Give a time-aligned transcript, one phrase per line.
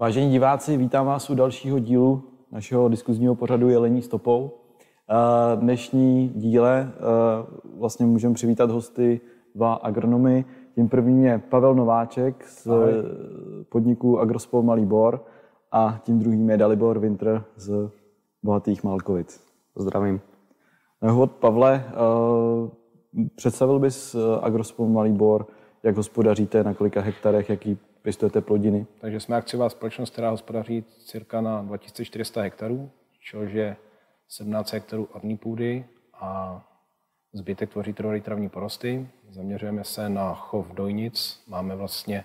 [0.00, 4.50] Vážení diváci, vítám vás u dalšího dílu našeho diskuzního pořadu Jelení stopou.
[5.56, 6.92] Dnešní díle
[7.78, 9.20] vlastně můžeme přivítat hosty
[9.54, 10.44] dva agronomy.
[10.74, 12.92] Tím prvním je Pavel Nováček z Ahoj.
[13.68, 15.24] podniku Agrospol Malý Bor
[15.72, 17.90] a tím druhým je Dalibor Winter z
[18.42, 19.44] Bohatých Malkovic.
[19.76, 20.20] Zdravím.
[21.02, 21.84] Hod Pavle,
[23.36, 25.46] představil bys Agrospol Malý Bor,
[25.82, 28.86] jak hospodaříte, na kolika hektarech, jaký pěstujete plodiny?
[29.00, 32.90] Takže jsme akciová společnost, která hospodaří cirka na 2400 hektarů,
[33.30, 33.76] což je
[34.28, 36.62] 17 hektarů orní půdy a
[37.32, 39.08] zbytek tvoří trvalý travní porosty.
[39.30, 41.42] Zaměřujeme se na chov dojnic.
[41.48, 42.24] Máme vlastně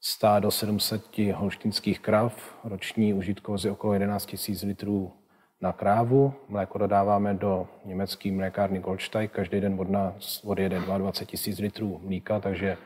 [0.00, 5.12] stádo 700 holštinských krav, roční užitkovost je okolo 11 000 litrů
[5.60, 6.34] na krávu.
[6.48, 9.28] Mléko dodáváme do německé mlékárny Goldstein.
[9.28, 12.76] Každý den od nás odjede 22 000 litrů mlíka, takže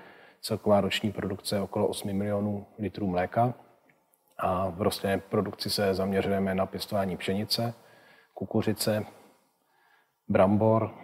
[0.45, 3.55] celková roční produkce okolo 8 milionů litrů mléka.
[4.39, 7.75] A v rostlinné produkci se zaměřujeme na pěstování pšenice,
[8.35, 9.05] kukuřice,
[10.29, 10.95] brambor,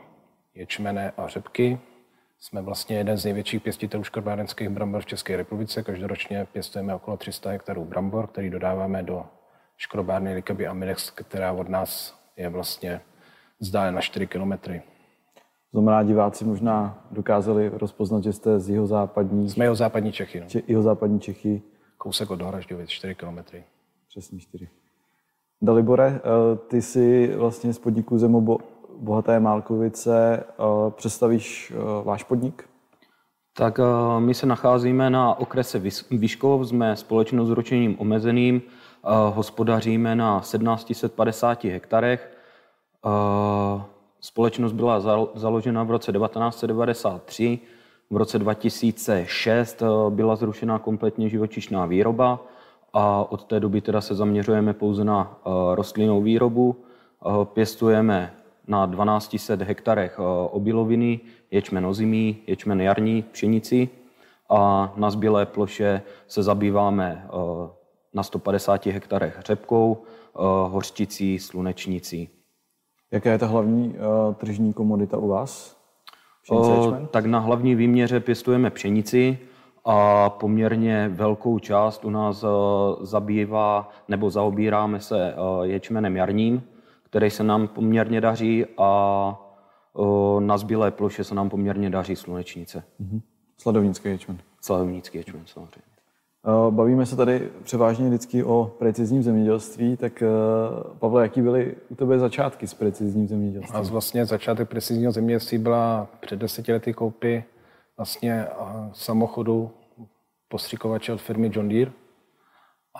[0.54, 1.80] ječmene a řepky.
[2.38, 5.82] Jsme vlastně jeden z největších pěstitelů škrobárenských brambor v České republice.
[5.82, 9.26] Každoročně pěstujeme okolo 300 hektarů brambor, který dodáváme do
[9.76, 13.00] škrobárny Likaby Amidex, která od nás je vlastně
[13.90, 14.82] na 4 kilometry.
[15.72, 19.50] Znamená, diváci možná dokázali rozpoznat, že jste z jeho západní...
[19.50, 20.40] Jsme jeho západní Čechy.
[20.40, 20.46] No.
[20.46, 21.62] Če, jeho západní Čechy.
[21.98, 23.64] Kousek od Hražďovic, 4 kilometry.
[24.08, 24.68] Přesně 4.
[25.62, 28.58] Dalibore, eh, ty si vlastně z podniku Zemo
[28.98, 32.64] Bohaté Málkovice eh, představíš eh, váš podnik?
[33.56, 33.80] Tak
[34.18, 38.62] my se nacházíme na okrese Výškov, jsme společnost s ročením omezeným,
[39.30, 42.36] hospodaříme na 1750 hektarech.
[44.20, 45.00] Společnost byla
[45.34, 47.58] založena v roce 1993.
[48.10, 52.40] V roce 2006 eh, byla zrušena kompletně živočišná výroba
[52.92, 56.76] a od té doby teda se zaměřujeme pouze na eh, rostlinnou výrobu.
[56.76, 58.34] Eh, pěstujeme
[58.66, 60.18] na 1200 hektarech
[60.50, 63.88] obiloviny, ječmen ozimý, ječmen jarní, pšenici
[64.50, 67.26] a na zbylé ploše se zabýváme
[68.14, 70.02] na 150 hektarech řepkou,
[70.68, 72.39] hořčicí, slunečnicí.
[73.10, 75.80] Jaká je ta hlavní uh, tržní komodita u vás?
[76.50, 79.38] o, tak na hlavní výměře pěstujeme pšenici
[79.84, 82.50] a poměrně velkou část u nás uh,
[83.00, 86.62] zabývá nebo zaobíráme se uh, ječmenem jarním,
[87.02, 89.40] který se nám poměrně daří a
[89.92, 92.84] uh, na zbylé ploše se nám poměrně daří slunečnice.
[93.00, 93.20] Mm-hmm.
[93.58, 94.38] Sladovnický ječmen.
[94.60, 95.99] Sladovnický ječmen, samozřejmě.
[96.46, 100.26] Eh, bavíme se tady převážně vždycky o precizním zemědělství, tak eh,
[100.98, 103.76] Pavle, jaký byly u tebe začátky s precizním zemědělstvím?
[103.76, 107.44] A vlastně začátek precizního zemědělství byla před deseti lety koupy
[107.96, 108.54] vlastně eh,
[108.92, 109.70] samochodu
[110.48, 111.92] postřikovače od firmy John Deere.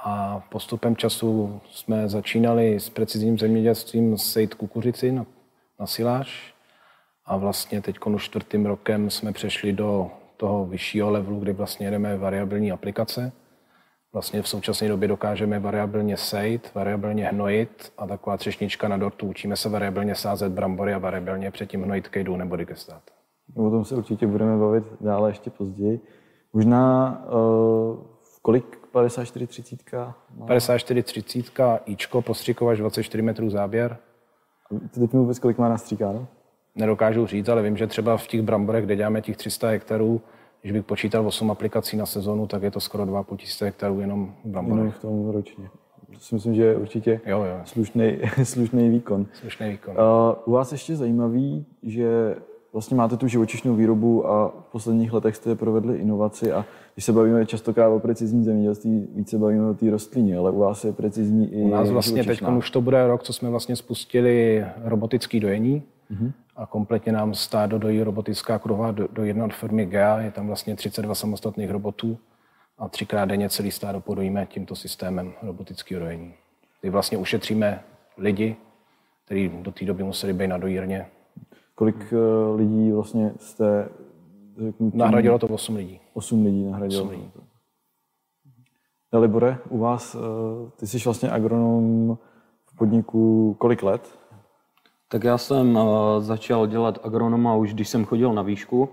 [0.04, 5.26] A postupem času jsme začínali s precizním zemědělstvím sejt kukuřici na,
[5.80, 6.54] na siláž.
[7.24, 12.16] A vlastně teď už čtvrtým rokem jsme přešli do toho vyššího levelu, kdy vlastně jedeme
[12.16, 13.32] variabilní aplikace.
[14.12, 19.26] Vlastně v současné době dokážeme variabilně sejt, variabilně hnojit a taková třešnička na dortu.
[19.26, 23.02] Učíme se variabilně sázet brambory a variabilně předtím hnojit kejdu nebo digestát.
[23.56, 26.00] O tom se určitě budeme bavit dále ještě později.
[26.52, 27.98] Možná uh,
[28.42, 29.80] kolik 5430?
[30.46, 33.96] 5430 Ičko, postřikovač 24 metrů záběr.
[34.90, 36.26] Ty teď mi vůbec kolik má nastříkáno?
[36.74, 40.20] Nedokážu říct, ale vím, že třeba v těch bramborech, kde děláme těch 300 hektarů,
[40.62, 44.34] když bych počítal 8 aplikací na sezonu, tak je to skoro 2,5 tisíce hektarů jenom
[44.44, 44.78] v bramborech.
[44.80, 45.68] Jenom v tom ročně.
[46.14, 47.60] To si myslím, že je určitě jo, jo.
[47.64, 49.26] Slušný, slušný výkon.
[49.32, 49.94] Slušný výkon.
[49.94, 52.36] Uh, u vás ještě zajímavý, že
[52.72, 56.64] vlastně máte tu živočišnou výrobu a v posledních letech jste provedli inovaci a
[56.94, 60.84] když se bavíme častokrát o precizní zemědělství, více bavíme o té rostlině, ale u vás
[60.84, 64.64] je precizní i U nás vlastně teď už to bude rok, co jsme vlastně spustili
[64.84, 65.82] robotický dojení,
[66.12, 70.20] mm-hmm a kompletně nám stádo dojí robotická kruha do, do jedné od firmy GEA.
[70.20, 72.18] Je tam vlastně 32 samostatných robotů
[72.78, 76.34] a třikrát denně celý stádo podojíme tímto systémem robotického dojení.
[76.80, 77.82] Kdy vlastně ušetříme
[78.18, 78.56] lidi,
[79.24, 81.06] kteří do té doby museli být na dojírně.
[81.80, 83.88] Kolik uh, lidí vlastně jste...
[84.64, 86.00] Řeknu, Nahradilo to 8 lidí.
[86.14, 87.02] 8 lidí nahradilo.
[87.02, 87.30] 8 lidí.
[89.12, 90.20] Dalibore, u vás, uh,
[90.76, 92.18] ty jsi vlastně agronom
[92.66, 94.18] v podniku kolik let?
[95.08, 95.82] Tak já jsem uh,
[96.18, 98.88] začal dělat agronoma už když jsem chodil na výšku,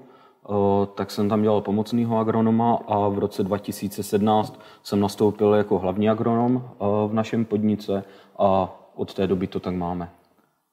[0.95, 6.69] tak jsem tam dělal pomocného agronoma a v roce 2017 jsem nastoupil jako hlavní agronom
[7.07, 8.03] v našem podnice
[8.39, 10.09] a od té doby to tak máme.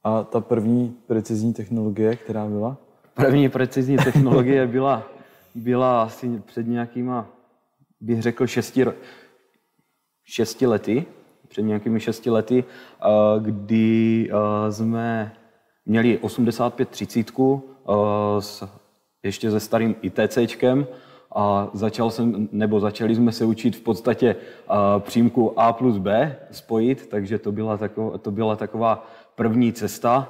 [0.04, 2.76] A ta první precizní technologie, která byla?
[3.14, 5.02] První precizní technologie byla,
[5.54, 7.26] byla asi před nějakýma,
[8.00, 8.84] bych řekl, šesti,
[10.24, 11.06] šesti lety,
[11.48, 13.06] před nějakými šesti lety, eh,
[13.40, 15.32] kdy eh, jsme
[15.86, 17.26] měli 85 30
[18.38, 18.68] s,
[19.22, 20.86] ještě se starým ITCčkem
[21.34, 24.36] a začal jsem, nebo začali jsme se učit v podstatě
[24.98, 30.28] přímku A plus B spojit, takže to byla, taková, to byla taková první cesta,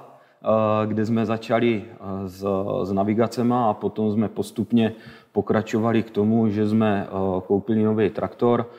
[0.86, 1.84] kde jsme začali
[2.26, 2.46] s,
[2.82, 4.92] s navigacema a potom jsme postupně
[5.32, 7.08] pokračovali k tomu, že jsme
[7.46, 8.70] koupili nový traktor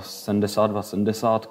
[0.00, 1.48] 7270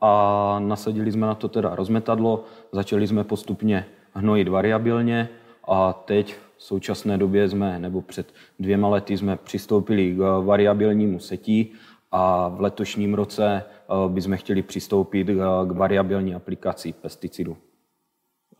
[0.00, 5.28] a nasadili jsme na to teda rozmetadlo, začali jsme postupně hnojit variabilně
[5.68, 11.72] a teď v současné době jsme, nebo před dvěma lety jsme přistoupili k variabilnímu setí
[12.12, 13.77] a v letošním roce eh,
[14.08, 15.26] bychom chtěli přistoupit
[15.66, 17.56] k variabilní aplikaci pesticidů.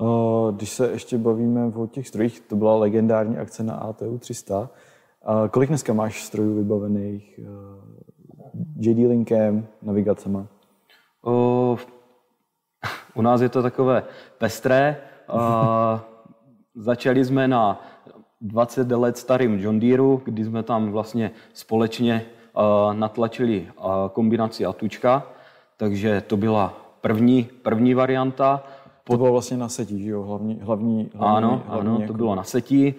[0.03, 4.71] Eh, když se ještě bavíme o těch strojích, to byla legendární akce na ATU 300.
[5.51, 7.49] Kolik dneska máš strojů vybavených eh,
[8.77, 10.47] JD Linkem, navigacema?
[13.15, 14.03] u nás je to takové
[14.39, 14.97] pestré.
[16.75, 17.83] Začali jsme na
[18.41, 22.27] 20 let starým John Deere, kdy jsme tam vlastně společně
[22.93, 23.69] natlačili
[24.13, 25.27] kombinaci Atučka,
[25.77, 28.63] takže to byla první, první varianta.
[29.05, 30.23] To bylo vlastně na setí, že jo?
[30.23, 32.13] Hlavní, hlavní, hlavní, ano, hlavní ano jako...
[32.13, 32.95] to bylo na setí.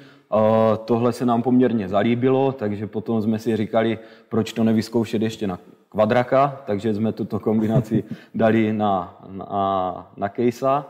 [0.85, 5.59] Tohle se nám poměrně zalíbilo, takže potom jsme si říkali, proč to nevyzkoušet ještě na
[5.89, 8.03] kvadraka, takže jsme tuto kombinaci
[8.35, 10.85] dali na, na, na Kejsa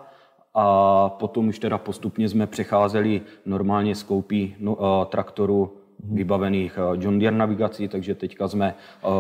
[0.53, 7.01] a potom už teda postupně jsme přecházeli normálně z koupí no, uh, traktoru vybavených uh,
[7.01, 9.11] John Deere navigací, takže teďka jsme uh,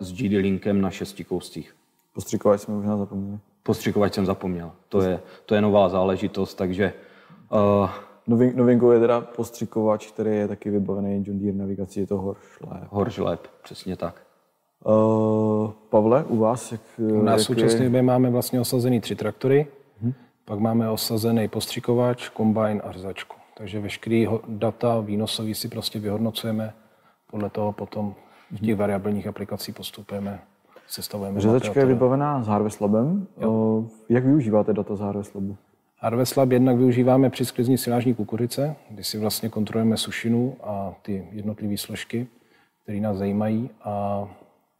[0.00, 1.74] s GD Linkem na šesti kouscích.
[2.14, 3.38] Postřikovač jsme možná zapomněli.
[3.62, 4.72] Postřikovač jsem zapomněl.
[4.88, 6.92] To je, to je nová záležitost, takže...
[7.52, 7.90] Uh,
[8.26, 12.82] Novin, novinkou je teda postřikovač, který je taky vybavený John Deere navigací, je to Horschleb.
[12.90, 14.22] Horschleb, přesně tak.
[14.84, 16.72] Uh, Pavle, u vás?
[16.72, 19.66] Jak, u nás v současné době máme vlastně osazený tři traktory,
[20.02, 20.12] hmm.
[20.44, 23.36] pak máme osazený postřikovač, kombajn a řezačku.
[23.62, 26.72] Takže veškerý data výnosový si prostě vyhodnocujeme,
[27.30, 28.14] podle toho potom
[28.50, 30.40] v těch variabilních aplikacích postupujeme,
[30.86, 31.40] sestavujeme.
[31.40, 33.26] Řezačka je vybavená s Harvest Labem.
[33.40, 33.84] Jo.
[34.08, 35.56] Jak využíváte data z Harvest Labu?
[35.98, 41.28] Harvest Lab jednak využíváme při sklizni silážní kukurice, kdy si vlastně kontrolujeme sušinu a ty
[41.32, 42.26] jednotlivé složky,
[42.82, 43.70] které nás zajímají.
[43.82, 44.24] A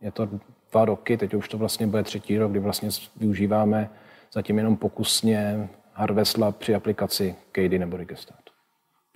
[0.01, 0.29] je to
[0.73, 3.91] dva roky, teď už to vlastně bude třetí rok, kdy vlastně využíváme
[4.33, 8.42] zatím jenom pokusně Harvest Lab při aplikaci KD nebo Regestat.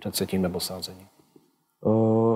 [0.00, 1.06] Před setím nebo sázením.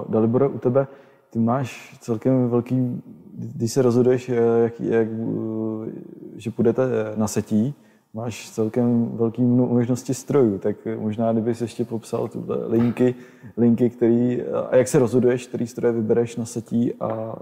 [0.09, 0.87] Dalibore, u tebe,
[1.31, 3.03] ty máš celkem velký,
[3.33, 5.91] když se rozhoduješ, eh, jak, jak, eh,
[6.37, 6.83] že půjdete
[7.17, 7.75] na setí,
[8.15, 13.15] máš celkem velký možnosti strojů, tak možná kdybys ještě popsal tuhle linky,
[13.57, 17.35] linky který, a jak se rozhoduješ, který stroje vybereš na setí a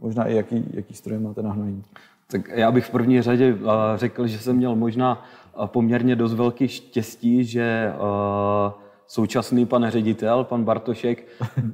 [0.00, 1.82] možná i jaký, jaký stroje máte na hnojení.
[2.30, 3.58] Tak já bych v první řadě
[3.96, 5.24] řekl, že jsem měl možná
[5.66, 7.92] poměrně dost velký štěstí, že
[9.06, 11.26] současný pan ředitel, pan Bartošek,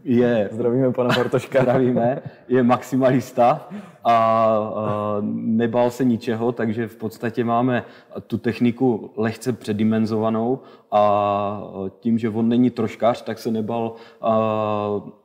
[0.05, 0.49] je...
[0.53, 1.63] Zdravíme pana Bartoška.
[1.63, 3.69] Zdravíme, je maximalista
[4.05, 7.85] a, a nebál se ničeho, takže v podstatě máme
[8.27, 11.63] tu techniku lehce předimenzovanou a
[12.01, 14.39] tím, že on není troškař, tak se nebal a,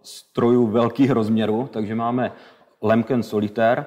[0.01, 2.31] strojů velkých rozměrů, takže máme
[2.81, 3.85] Lemken Solitaire,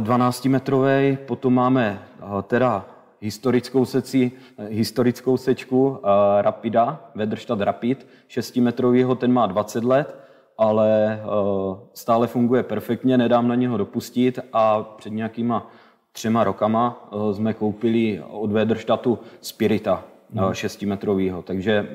[0.00, 2.02] 12 metrový, potom máme
[2.42, 2.86] teda
[3.20, 4.32] historickou, seci,
[4.68, 5.96] historickou sečku uh,
[6.40, 10.16] Rapida, Vedrštad Rapid, 6-metrovýho, ten má 20 let,
[10.58, 15.70] ale uh, stále funguje perfektně, nedám na něho dopustit a před nějakýma
[16.12, 21.88] třema rokama uh, jsme koupili od Vedrštatu Spirita uh, 6-metrovýho, takže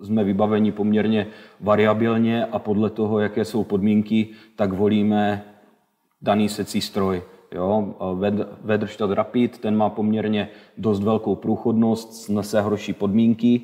[0.00, 1.26] jsme vybaveni poměrně
[1.60, 5.44] variabilně a podle toho, jaké jsou podmínky, tak volíme
[6.22, 7.22] daný secí stroj.
[7.54, 7.94] Jo,
[8.62, 13.60] Vedrštad Rapid, ten má poměrně dost velkou průchodnost, snese horší podmínky,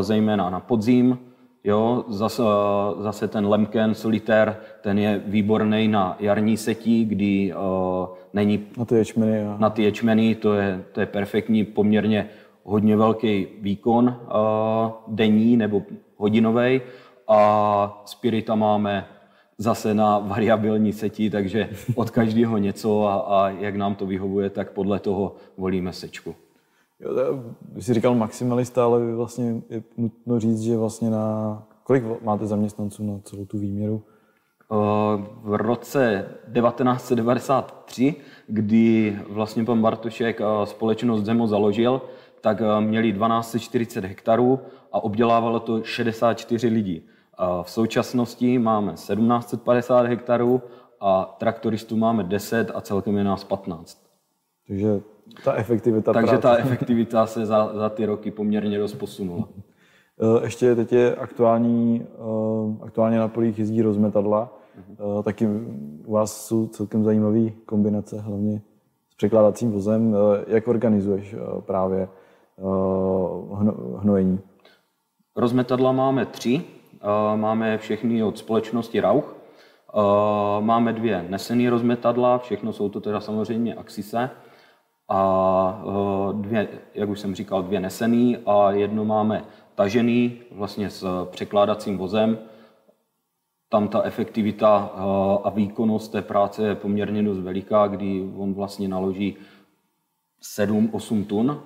[0.00, 1.18] zejména na podzim.
[1.64, 2.42] Jo, zase,
[2.98, 8.94] zase ten Lemken Solitaire, ten je výborný na jarní setí, kdy uh, není na ty
[8.94, 9.54] ječmeny, jo.
[9.58, 12.28] na ty ječmeny to, je, to je perfektní, poměrně
[12.64, 15.82] hodně velký výkon uh, denní nebo
[16.16, 16.80] hodinový.
[17.28, 19.06] A Spirita máme
[19.58, 24.70] zase na variabilní seti, takže od každého něco a, a jak nám to vyhovuje, tak
[24.70, 26.34] podle toho volíme sečku.
[27.00, 27.10] Jo,
[27.72, 31.62] vy jsi říkal maximalista, ale vlastně je nutno říct, že vlastně na...
[31.82, 34.02] Kolik máte zaměstnanců na celou tu výměru?
[35.42, 38.14] V roce 1993,
[38.46, 42.02] kdy vlastně pan Bartošek společnost Zemo založil,
[42.40, 44.60] tak měli 1240 hektarů
[44.92, 47.02] a obdělávalo to 64 lidí.
[47.62, 50.62] V současnosti máme 1750 hektarů
[51.00, 54.02] a traktoristů máme 10 a celkem je nás 15.
[54.68, 55.00] Takže
[55.44, 56.42] ta efektivita Takže práce.
[56.42, 59.48] ta efektivita se za, za ty roky poměrně dost posunula.
[60.20, 64.58] Eh, Ještě teď je aktuální, eh, aktuálně na polích jezdí rozmetadla.
[64.90, 65.46] Eh, Taky
[66.06, 68.62] u vás jsou celkem zajímavé kombinace, hlavně
[69.10, 70.16] s překládacím vozem.
[70.46, 72.08] Jak organizuješ právě
[73.52, 74.40] hno- hnojení?
[75.36, 76.64] Rozmetadla máme tři.
[77.00, 79.36] Eh, Máme všechny od společnosti Rauch.
[79.94, 84.30] Eh, Máme dvě nesený rozmetadla, všechno jsou to teda samozřejmě Axise.
[85.08, 91.26] A eh, dvě, jak už jsem říkal, dvě nesený a jedno máme tažený vlastně s
[91.30, 92.38] překládacím vozem.
[93.68, 94.76] Tam ta efektivita
[95.44, 99.36] a výkonnost té práce je poměrně dost veliká, kdy on vlastně naloží
[100.42, 101.62] 7-8 tun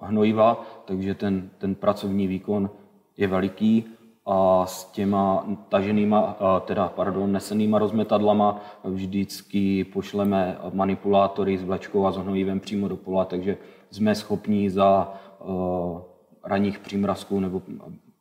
[0.00, 2.70] hnojiva, takže ten, ten pracovní výkon
[3.16, 3.84] je veliký
[4.26, 12.12] a s těma taženýma, eh, teda pardon, nesenýma rozmetadlama vždycky pošleme manipulátory s vlečkou a
[12.12, 13.56] s hnojivem přímo do pola, takže
[13.90, 15.14] jsme schopni za
[15.44, 16.00] uh,
[16.44, 17.62] ranních přímrazků nebo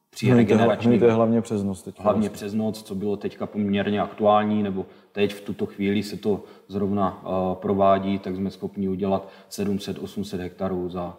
[0.09, 1.99] při Hnojíte, regeneračním hnojíte hlavně přes noc teď.
[1.99, 6.43] hlavně přes noc, co bylo teďka poměrně aktuální, nebo teď v tuto chvíli se to
[6.67, 11.17] zrovna uh, provádí, tak jsme schopni udělat 700-800 hektarů za,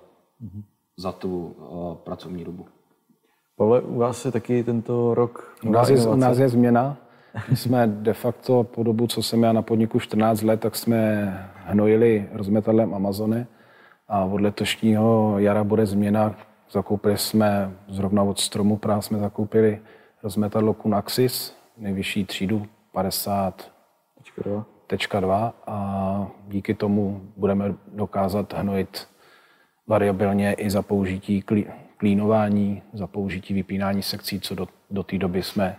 [0.96, 2.66] za tu uh, pracovní dobu.
[3.62, 6.96] Pavle, u vás je taky tento rok U nás, je, u nás je změna.
[7.50, 11.50] My jsme de facto po dobu, co jsem já na podniku 14 let, tak jsme
[11.66, 13.46] hnojili rozmetadlem Amazony
[14.08, 16.34] a od letošního jara bude změna.
[16.70, 19.80] Zakoupili jsme zrovna od stromu práv jsme zakoupili
[20.22, 23.70] rozmetadlo Kunaxis, nejvyšší třídu 50
[24.18, 24.64] Počkej, jo.
[24.86, 29.08] tečka 2 a díky tomu budeme dokázat hnojit
[29.86, 35.42] variabilně i za použití klí- klínování, za použití vypínání sekcí, co do, do té doby
[35.42, 35.76] jsme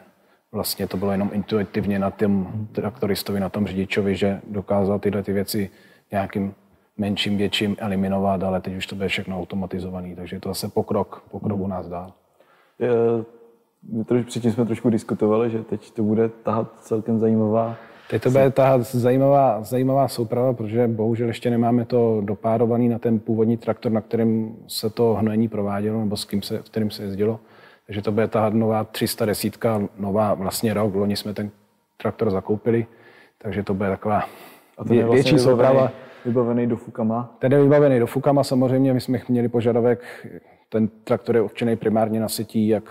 [0.51, 5.33] vlastně to bylo jenom intuitivně na tom traktoristovi, na tom řidičovi, že dokázal tyhle ty
[5.33, 5.69] věci
[6.11, 6.53] nějakým
[6.97, 11.23] menším, větším eliminovat, ale teď už to bude všechno automatizovaný, takže je to zase pokrok,
[11.31, 12.13] pokrok u nás dál.
[12.79, 12.89] Je,
[14.05, 17.75] troš, předtím jsme trošku diskutovali, že teď to bude tahat celkem zajímavá.
[18.09, 23.19] Teď to bude ta zajímavá, zajímavá souprava, protože bohužel ještě nemáme to dopárovaný na ten
[23.19, 27.39] původní traktor, na kterém se to hnojení provádělo, nebo s kým se, kterým se jezdilo.
[27.85, 29.57] Takže to bude ta nová 310,
[29.97, 30.95] nová vlastně rok.
[30.95, 31.51] Loni jsme ten
[31.97, 32.85] traktor zakoupili,
[33.37, 34.23] takže to bude taková
[34.77, 35.73] A ten je vlastně větší souprava.
[35.73, 35.93] vybavený,
[36.25, 37.35] vybavený do Fukama.
[37.39, 40.27] Ten je vybavený do Fukama samozřejmě, my jsme měli požadavek,
[40.69, 42.83] ten traktor je určený primárně na setí, jak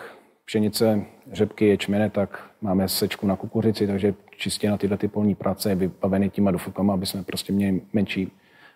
[0.44, 5.68] pšenice, řepky, ječmene, tak máme sečku na kukuřici, takže čistě na tyhle ty polní práce
[5.70, 8.32] je vybavený těma dofukama, aby jsme prostě měli menší,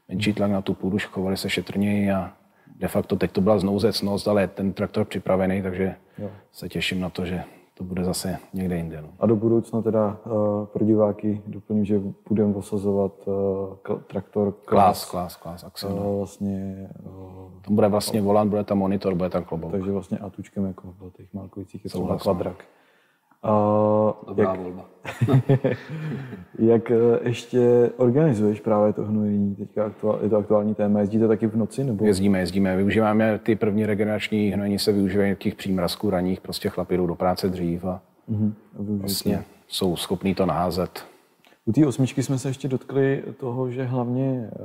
[0.09, 2.33] menší tlak na tu půdu, chovali se šetrněji a
[2.77, 6.31] de facto teď to byla znouzecnost, ale ten traktor připravený, takže Jo.
[6.53, 7.45] se těším na to, že
[7.79, 9.03] to bude zase někde jinde.
[9.03, 9.09] No.
[9.21, 15.37] A do budoucna teda uh, pro diváky doplním, že budeme osazovat uh, traktor Klás, klás,
[15.37, 15.91] klás, Axel.
[15.91, 16.11] no.
[16.13, 19.73] Uh, vlastně, uh, Tam bude vlastně volant, bude tam monitor, bude tam klobouk.
[19.73, 22.65] takže vlastně atučkem jako v těch Malkovicích je to kvadrak.
[23.49, 24.85] Uh, Dobrá jak, volba.
[26.59, 29.55] jak eh, ještě organizuješ právě to hnojení?
[29.55, 31.01] Teďka aktuál, je to aktuální téma.
[31.01, 31.85] Jezdíte taky v noci?
[31.85, 32.05] Nebo?
[32.05, 32.77] Jezdíme, jezdíme.
[32.77, 37.49] Využíváme ty první regenerační hnojení se využívají těch přímrazků raních, prostě chlapi jdou do práce
[37.49, 38.55] dřív a Mhm.
[38.75, 39.01] A využijete.
[39.01, 41.05] vlastně jsou schopní to naházet.
[41.65, 44.59] U té osmičky jsme se ještě dotkli toho, že hlavně eh,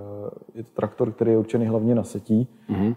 [0.55, 2.47] je to traktor, který je určený hlavně na setí.
[2.69, 2.95] Mm-hmm.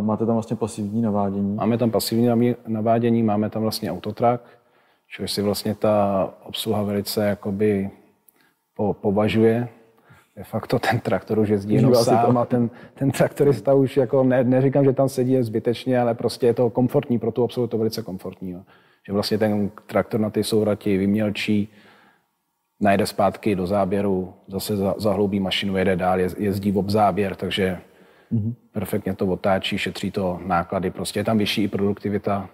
[0.00, 1.54] Máte tam vlastně pasivní navádění.
[1.54, 4.40] Máme tam pasivní navádění, máme tam vlastně autotrak,
[5.16, 7.90] což si vlastně ta obsluha velice jakoby
[8.76, 9.68] po, považuje.
[10.36, 12.40] De facto ten traktor už jezdí jenom sám to.
[12.40, 16.54] a ten, ten traktorista už jako ne, neříkám, že tam sedí zbytečně, ale prostě je
[16.54, 18.50] to komfortní, pro tu obsluhu je to velice komfortní.
[18.50, 18.60] Jo.
[19.06, 21.68] Že vlastně ten traktor na ty sourati vymělčí,
[22.80, 27.78] najde zpátky do záběru, zase za- zahloubí mašinu, jede dál, jez- jezdí v obzáběr, takže
[28.32, 28.54] mm-hmm.
[28.72, 32.48] perfektně to otáčí, šetří to náklady, prostě je tam vyšší i produktivita,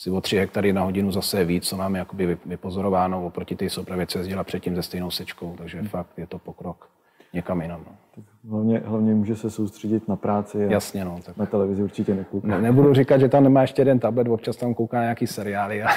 [0.00, 3.56] si o 3 hektary na hodinu zase je víc, co máme jakoby vy- vypozorováno oproti
[3.56, 6.88] té soupravě, co jezdila předtím se stejnou sečkou, takže fakt je to pokrok
[7.32, 7.84] někam jinam.
[7.86, 8.24] No.
[8.50, 11.18] Hlavně, hlavně může se soustředit na práci a Jasně, no.
[11.26, 12.48] Tak na televizi určitě nekouká.
[12.48, 15.82] ne, nebudu říkat, že tam nemá ještě jeden tablet, občas tam kouká na nějaký seriály
[15.82, 15.88] a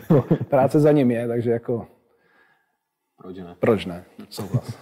[0.48, 1.86] práce za ním je, takže jako
[3.16, 3.54] Proč ne?
[3.60, 4.04] proč ne?
[4.28, 4.78] Souhlas.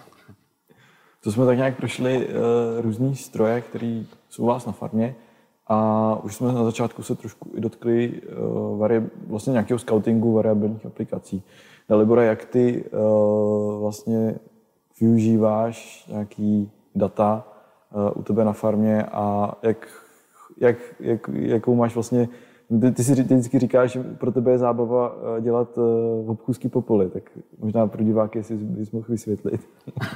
[1.23, 2.33] To jsme tak nějak prošli uh,
[2.81, 5.15] různý stroje, které jsou u vás na farmě
[5.73, 10.87] a už jsme na začátku se trošku i dotkli uh, vari, vlastně nějakého scoutingu variabilních
[10.87, 11.43] aplikací.
[11.89, 14.35] Dalibora, jak ty uh, vlastně
[15.01, 17.49] využíváš nějaký data
[17.95, 19.89] uh, u tebe na farmě a jak,
[20.61, 22.29] jak, jak, jakou máš vlastně
[22.81, 26.69] Ty, ty si ty vždycky říkáš, že pro tebe je zábava eh, dělat uh, obchůzky
[26.69, 27.23] po poli, tak
[27.59, 29.61] možná pro diváky si bys mohl vysvětlit.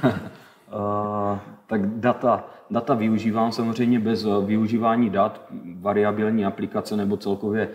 [0.75, 5.41] uh, tak data, data využívám samozřejmě bez využívání dat,
[5.79, 7.69] variabilní aplikace nebo celkově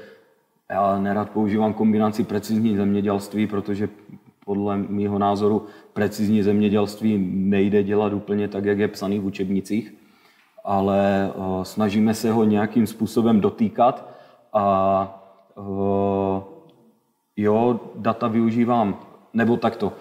[0.70, 3.88] já nerad používám kombinaci precizní zemědělství, protože
[4.44, 9.94] podle mého názoru precizní zemědělství nejde dělat úplně tak, jak je psaný v učebnicích,
[10.64, 14.08] ale uh, snažíme se ho nějakým způsobem dotýkat
[14.52, 15.16] a
[17.36, 19.00] jo, data využívám,
[19.34, 19.92] nebo takto,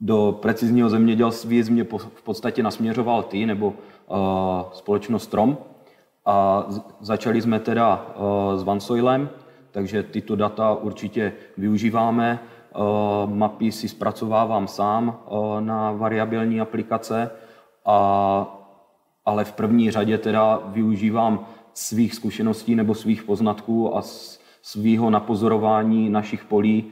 [0.00, 4.16] do precizního zemědělství mě v podstatě nasměřoval ty, nebo uh,
[4.72, 5.58] společnost Strom.
[6.26, 6.66] A
[7.00, 9.28] začali jsme teda uh, s Vansoilem,
[9.70, 12.38] takže tyto data určitě využíváme.
[12.76, 15.18] Uh, mapy si zpracovávám sám
[15.60, 17.30] na variabilní aplikace,
[17.86, 18.58] a,
[19.24, 24.02] ale v první řadě teda využívám svých zkušeností nebo svých poznatků a
[24.62, 26.84] svého napozorování našich polí,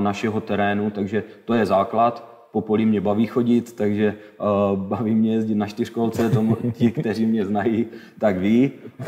[0.00, 5.32] našeho terénu, takže to je základ po poli mě baví chodit, takže uh, baví mě
[5.32, 7.86] jezdit na čtyřkolce, tomu ti, kteří mě znají,
[8.18, 8.72] tak ví.
[8.98, 9.06] Uh,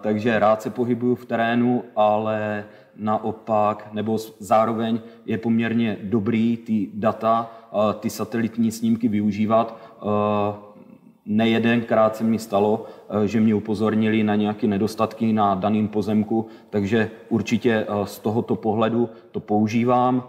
[0.00, 2.64] takže rád se pohybuju v terénu, ale
[2.96, 9.78] naopak, nebo zároveň je poměrně dobrý ty data, uh, ty satelitní snímky využívat.
[10.02, 10.10] Uh,
[11.26, 12.86] nejedenkrát se mi stalo,
[13.24, 19.40] že mě upozornili na nějaké nedostatky na daném pozemku, takže určitě z tohoto pohledu to
[19.40, 20.22] používám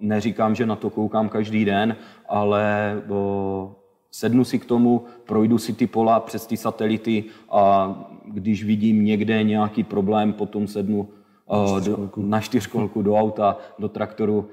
[0.00, 1.96] neříkám, že na to koukám každý den,
[2.28, 3.74] ale o,
[4.10, 9.42] sednu si k tomu, projdu si ty pola přes ty satelity a když vidím někde
[9.42, 11.08] nějaký problém, potom sednu
[11.50, 14.48] na čtyřkolku, do, na čtyřkolku do auta, do traktoru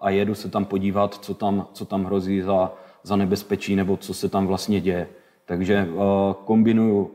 [0.00, 4.14] a jedu se tam podívat, co tam, co tam hrozí za, za nebezpečí nebo co
[4.14, 5.08] se tam vlastně děje.
[5.44, 5.88] Takže
[6.44, 7.10] kombinuju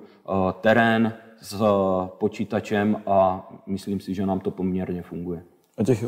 [0.62, 1.64] terén s
[2.18, 5.44] počítačem a myslím si, že nám to poměrně funguje.
[5.78, 6.06] A těch,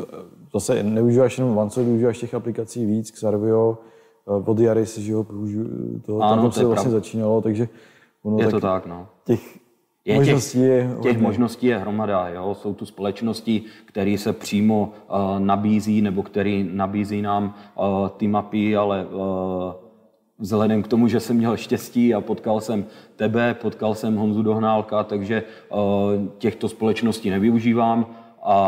[0.52, 3.78] zase nevyužíváš jenom Vanco, využíváš těch aplikací víc, Xarvio,
[4.40, 5.26] Vodiaris, že jo,
[6.06, 6.98] to, ano, tam to se vlastně pravda.
[6.98, 7.68] začínalo, takže
[8.22, 9.06] ono je tak, to tak, no.
[9.24, 9.58] Těch
[10.04, 12.28] je možností těch, je těch možností je hromada.
[12.28, 12.54] Jo?
[12.54, 18.76] Jsou tu společnosti, které se přímo uh, nabízí nebo které nabízí nám uh, ty mapy,
[18.76, 19.20] ale uh,
[20.38, 22.84] vzhledem k tomu, že jsem měl štěstí a potkal jsem
[23.16, 25.78] tebe, potkal jsem Honzu Dohnálka, takže uh,
[26.38, 28.06] těchto společností nevyužívám
[28.48, 28.58] a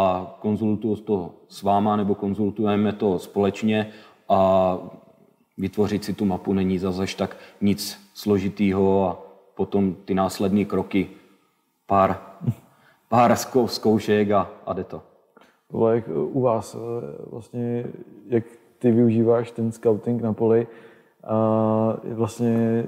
[0.41, 3.91] konzultuju to s váma nebo konzultujeme to společně
[4.29, 4.79] a
[5.59, 9.19] vytvořit si tu mapu není zase tak nic složitýho a
[9.55, 11.09] potom ty následné kroky,
[11.87, 12.21] pár,
[13.09, 15.03] pár zkoušek a, a jde to.
[15.93, 16.79] Jak u vás, eh,
[17.31, 17.85] vlastně,
[18.27, 18.45] jak
[18.79, 20.67] ty využíváš ten scouting na poli,
[21.25, 22.85] a vlastně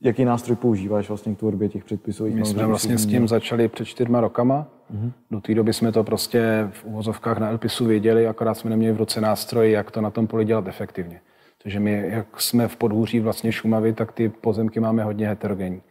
[0.00, 3.84] jaký nástroj používáš vlastně k tvorbě těch předpisových My jsme vlastně s tím začali před
[3.84, 4.66] čtyřma rokama.
[4.94, 5.12] Mm-hmm.
[5.30, 8.98] Do té doby jsme to prostě v uvozovkách na Elpisu věděli, akorát jsme neměli v
[8.98, 11.20] ruce nástroj, jak to na tom poli dělat efektivně.
[11.62, 15.82] Takže my, jak jsme v podhůří vlastně Šumavy, tak ty pozemky máme hodně heterogenní.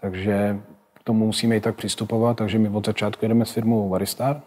[0.00, 0.60] Takže
[0.94, 4.40] k tomu musíme i tak přistupovat, takže my od začátku jedeme s firmou Varistar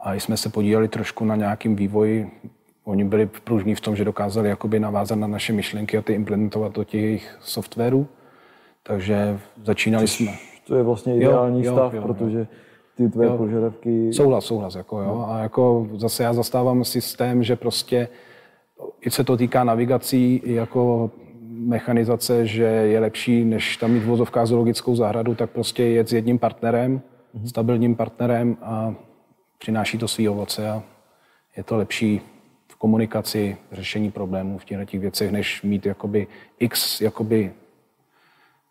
[0.00, 2.30] a jsme se podíleli trošku na nějakým vývoji
[2.84, 6.72] Oni byli pružní v tom, že dokázali jakoby navázat na naše myšlenky a ty implementovat
[6.72, 8.06] do těch jejich softwarů.
[8.82, 10.32] Takže začínali Což jsme.
[10.66, 12.46] To je vlastně ideální jo, stav, jo, jo, protože
[12.96, 13.36] ty tvé jo.
[13.36, 14.12] požadavky...
[14.12, 14.74] Souhlas, souhlas.
[14.74, 15.06] Jako, jo.
[15.06, 15.30] No.
[15.30, 18.08] A jako zase já zastávám systém, že prostě
[19.00, 21.10] i se to týká navigací, jako
[21.48, 26.38] mechanizace, že je lepší, než tam mít vozovká zoologickou zahradu, tak prostě jet s jedním
[26.38, 27.00] partnerem,
[27.34, 27.48] mm-hmm.
[27.48, 28.94] stabilním partnerem a
[29.58, 30.82] přináší to svý ovoce a
[31.56, 32.20] je to lepší
[32.78, 36.26] komunikaci, řešení problémů v těchto těch věcech, než mít jakoby
[36.58, 37.52] x jakoby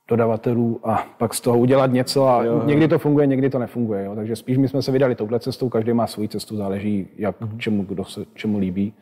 [0.08, 2.62] dodavatelů a pak z toho udělat něco a jo, jo.
[2.66, 4.06] někdy to funguje, někdy to nefunguje.
[4.06, 4.16] Jo.
[4.16, 7.58] Takže spíš my jsme se vydali touhle cestou, každý má svou cestu, záleží, jak mm-hmm.
[7.58, 8.94] čemu, kdo se čemu líbí.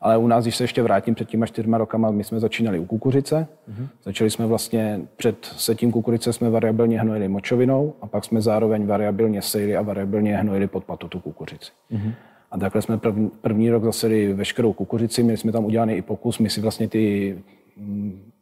[0.00, 2.86] Ale u nás, když se ještě vrátím před těma čtyřma rokama, my jsme začínali u
[2.86, 3.46] kukuřice.
[3.70, 3.88] Mm-hmm.
[4.04, 9.42] Začali jsme vlastně před setím kukurice jsme variabilně hnojili močovinou a pak jsme zároveň variabilně
[9.42, 11.70] sejli a variabilně hnojili pod patu tu kukuřici.
[11.92, 12.12] Mm-hmm.
[12.54, 16.38] A takhle jsme první, první rok zaseli veškerou kukuřici, měli jsme tam udělaný i pokus,
[16.38, 17.38] my si vlastně ty,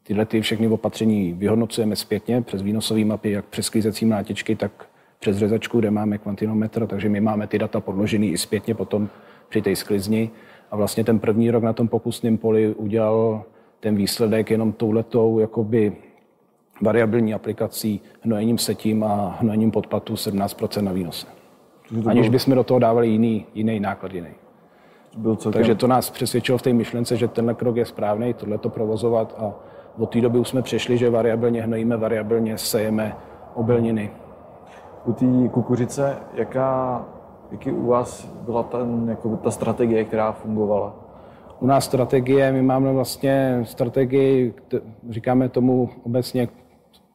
[0.02, 4.72] tyhle ty všechny opatření vyhodnocujeme zpětně přes výnosové mapy, jak přes sklízecí mlátičky, tak
[5.20, 9.08] přes řezačku, kde máme kvantinometr, takže my máme ty data podložený i zpětně potom
[9.48, 10.30] při té sklizni.
[10.70, 13.44] A vlastně ten první rok na tom pokusném poli udělal
[13.80, 15.92] ten výsledek jenom touhletou jakoby
[16.82, 21.41] variabilní aplikací hnojením setím a hnojením podpatu 17% na výnose
[22.06, 24.28] aniž bychom do toho dávali jiný, jiný náklad jiný.
[25.16, 25.58] Byl celkem...
[25.58, 29.34] Takže to nás přesvědčilo v té myšlence, že tenhle krok je správný, tohle to provozovat
[29.38, 29.54] a
[29.98, 33.16] od té doby už jsme přešli, že variabilně hnojíme, variabilně sejeme
[33.54, 34.10] obilniny.
[35.04, 37.04] u té kukuřice, jaká,
[37.50, 40.94] jaký u vás byla ten, jako ta strategie, která fungovala?
[41.60, 44.54] U nás strategie, my máme vlastně strategii,
[45.10, 46.48] říkáme tomu obecně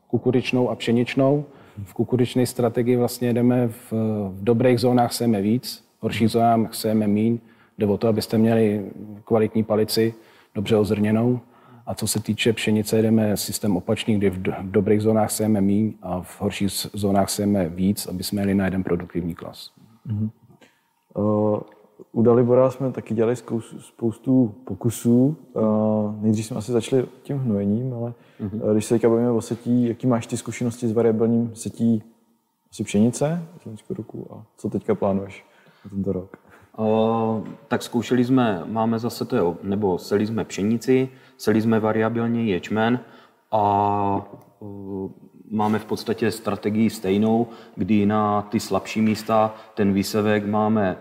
[0.07, 1.45] kukuřičnou a pšeničnou.
[1.83, 3.91] V kukuřičné strategii vlastně jdeme v,
[4.29, 7.39] v dobrých zónách sejme víc, v horších zónách sejme míň.
[7.77, 8.91] Jde o to, abyste měli
[9.23, 10.13] kvalitní palici,
[10.55, 11.39] dobře ozrněnou.
[11.85, 16.21] A co se týče pšenice, jdeme systém opačný, kdy v dobrých zónách sejeme míň a
[16.21, 19.71] v horších zónách sejeme víc, aby jsme měli na jeden produktivní klas.
[20.07, 20.29] Mm-hmm.
[21.17, 21.59] Uh,
[22.11, 23.35] u Dalibora jsme taky dělali
[23.79, 25.35] spoustu pokusů.
[25.53, 28.71] Uh, nejdřív jsme asi začali tím hnojením, ale mm-hmm.
[28.71, 32.03] když se teďka bavíme o setí, jaký máš ty zkušenosti s variabilním setí
[32.71, 33.43] asi pšenice
[33.75, 35.45] z roku a co teďka plánuješ
[35.85, 36.37] na tento rok?
[36.77, 42.99] Uh, tak zkoušeli jsme, máme zase to, nebo seli jsme pšenici, seli jsme variabilně ječmen
[43.51, 44.27] a
[45.51, 50.97] máme v podstatě strategii stejnou, kdy na ty slabší místa ten výsevek máme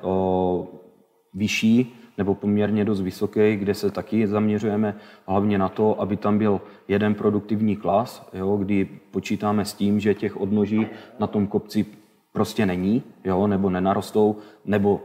[1.37, 4.97] vyšší nebo poměrně dost vysoký, kde se taky zaměřujeme
[5.27, 10.15] hlavně na to, aby tam byl jeden produktivní klas, jo, kdy počítáme s tím, že
[10.15, 10.87] těch odnoží
[11.19, 11.87] na tom kopci
[12.33, 15.01] prostě není, jo, nebo nenarostou, nebo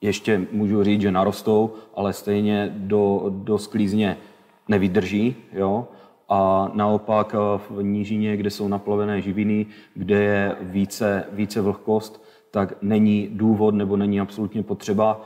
[0.00, 4.16] ještě můžu říct, že narostou, ale stejně do, do sklízně
[4.68, 5.36] nevydrží.
[5.52, 5.88] Jo?
[6.28, 7.34] A naopak
[7.68, 13.96] v nížině, kde jsou naplavené živiny, kde je více, více vlhkost, tak není důvod nebo
[13.96, 15.20] není absolutně potřeba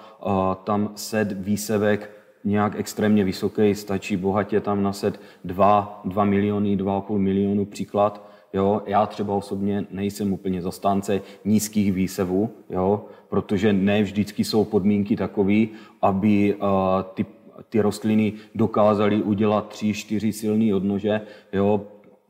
[0.64, 2.10] tam set výsevek
[2.44, 8.28] nějak extrémně vysoký, stačí bohatě tam naset 2, 2 miliony, 2,5 milionu příklad.
[8.52, 8.82] Jo?
[8.86, 13.04] Já třeba osobně nejsem úplně zastánce nízkých výsevů, jo?
[13.28, 15.66] protože ne vždycky jsou podmínky takové,
[16.02, 16.68] aby uh,
[17.14, 17.26] ty,
[17.68, 21.20] ty rostliny dokázaly udělat tři, čtyři silné odnože.
[21.52, 21.80] Jo?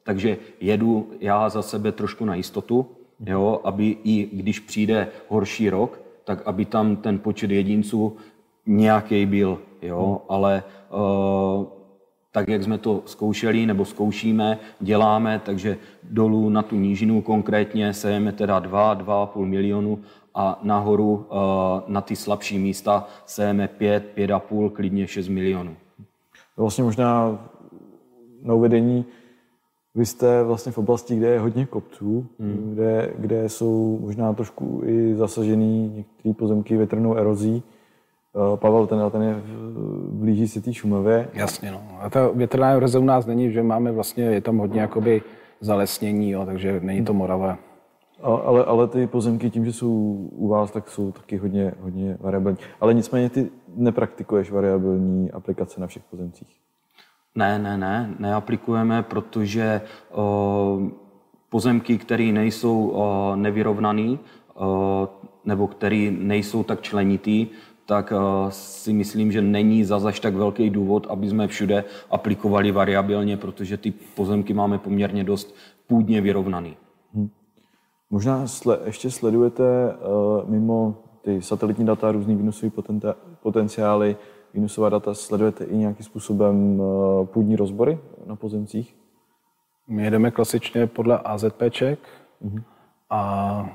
[0.03, 3.61] Takže jedu já za sebe trošku na jistotu, jo?
[3.65, 8.17] aby i když přijde horší rok, tak aby tam ten počet jedinců
[8.67, 9.59] nějaký byl.
[9.83, 10.23] Jo?
[10.29, 11.65] Ale uh,
[12.37, 18.33] tak, jak jsme to zkoušeli nebo zkoušíme, děláme, takže dolů na tu nížinu konkrétně sejeme
[18.33, 19.99] teda 2, 2,5 milionu
[20.35, 21.37] a nahoru eh,
[21.87, 25.77] na ty slabší místa sejeme 5, 5,5, klidně 6 milionů.
[26.57, 27.39] Vlastně možná
[28.43, 29.05] na uvedení,
[29.97, 32.71] vy jste vlastně v oblasti, kde je hodně kopců, hmm.
[32.73, 37.63] kde, kde jsou možná trošku i zasažený některé pozemky větrnou erozí.
[38.37, 39.43] Eh, Pavel, ten, ten je
[40.11, 41.29] blíží se té Šumavě.
[41.35, 41.81] Jasně, no.
[42.01, 45.23] A ta větrná eroze u nás není, že máme vlastně, je tam hodně jakoby
[45.61, 47.59] zalesnění, jo, takže není to Morava.
[48.23, 49.91] Ale, ale ty pozemky tím, že jsou
[50.33, 52.59] u vás, tak jsou taky hodně, hodně variabilní.
[52.81, 56.57] Ale nicméně ty nepraktikuješ variabilní aplikace na všech pozemcích.
[57.37, 59.81] Ne, ne, ne, neaplikujeme, protože
[61.49, 63.37] pozemky, které nejsou o,
[65.45, 67.47] nebo které nejsou tak členitý,
[67.87, 68.13] tak
[68.51, 73.91] si myslím, že není zazaž tak velký důvod, aby jsme všude aplikovali variabilně, protože ty
[73.91, 75.55] pozemky máme poměrně dost
[75.87, 76.77] půdně vyrovnaný.
[77.15, 77.29] Hmm.
[78.11, 82.73] Možná sle, ještě sledujete uh, mimo ty satelitní data, různý výnosové
[83.43, 84.17] potenciály,
[84.55, 88.97] výnosová data, sledujete i nějakým způsobem uh, půdní rozbory na pozemcích?
[89.89, 91.99] My jedeme klasičně podle AZPček
[92.45, 92.63] uh-huh.
[93.11, 93.71] a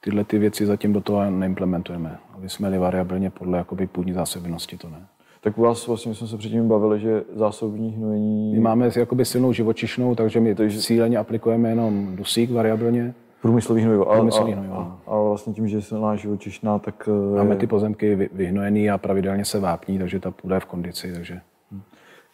[0.00, 2.18] tyhle ty věci zatím do toho neimplementujeme.
[2.34, 5.06] Aby jsme jeli variabilně podle jakoby půdní zásobenosti, to ne.
[5.40, 8.54] Tak u vás vlastně jsme se předtím bavili, že zásobní hnojení...
[8.54, 10.80] My máme jakoby silnou živočišnou, takže my takže...
[10.80, 13.14] cíleně aplikujeme jenom dusík variabilně.
[13.42, 14.08] Průmyslový hnojivo.
[14.08, 14.74] Ale, Průmyslový hnojivo.
[14.74, 17.08] A, a, vlastně tím, že je silná živočišná, tak...
[17.32, 21.12] Eh, Máme ty pozemky vyhnojený a pravidelně se vápní, takže ta půda je v kondici.
[21.12, 21.40] Takže...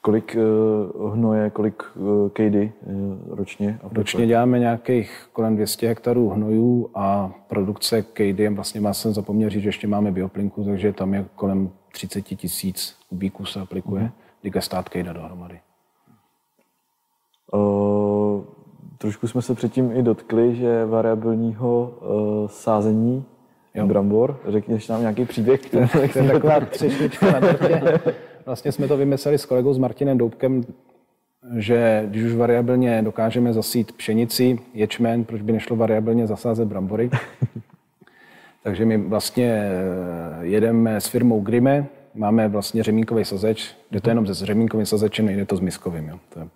[0.00, 0.36] Kolik
[0.96, 2.72] uh, hnoje, kolik uh, kejdy
[3.28, 3.78] ročně?
[3.82, 9.62] Ročně děláme nějakých kolem 200 hektarů hnojů a produkce kejdy, vlastně má jsem zapomněl říct,
[9.62, 14.10] že ještě máme bioplinku, takže tam je kolem 30 tisíc kubíků se aplikuje, mm.
[14.42, 15.60] digestát kejda dohromady.
[17.52, 18.03] Uh,
[18.98, 23.24] trošku jsme se předtím i dotkli, že variabilního uh, sázení
[23.74, 23.86] jo.
[23.86, 24.40] brambor.
[24.48, 25.74] Řekněš nám nějaký příběh?
[26.16, 27.48] Je taková třešnička na.
[28.46, 30.64] Vlastně jsme to vymysleli s kolegou s Martinem Doubkem,
[31.56, 37.10] že když už variabilně dokážeme zasít pšenici, ječmen, proč by nešlo variabilně zasázet brambory.
[38.62, 44.26] Takže my vlastně eh, jedeme s firmou Grime, máme vlastně řemínkový sazeč, jde to jenom
[44.26, 46.08] se řemínkovým sazečem, nejde to s miskovým.
[46.08, 46.18] Jo.
[46.28, 46.46] To je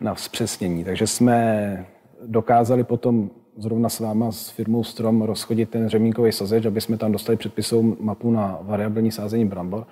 [0.00, 0.84] na zpřesnění.
[0.84, 1.86] Takže jsme
[2.26, 7.12] dokázali potom zrovna s váma s firmou Strom rozchodit ten řemínkový sazeč, aby jsme tam
[7.12, 9.86] dostali předpisovou mapu na variabilní sázení brambor.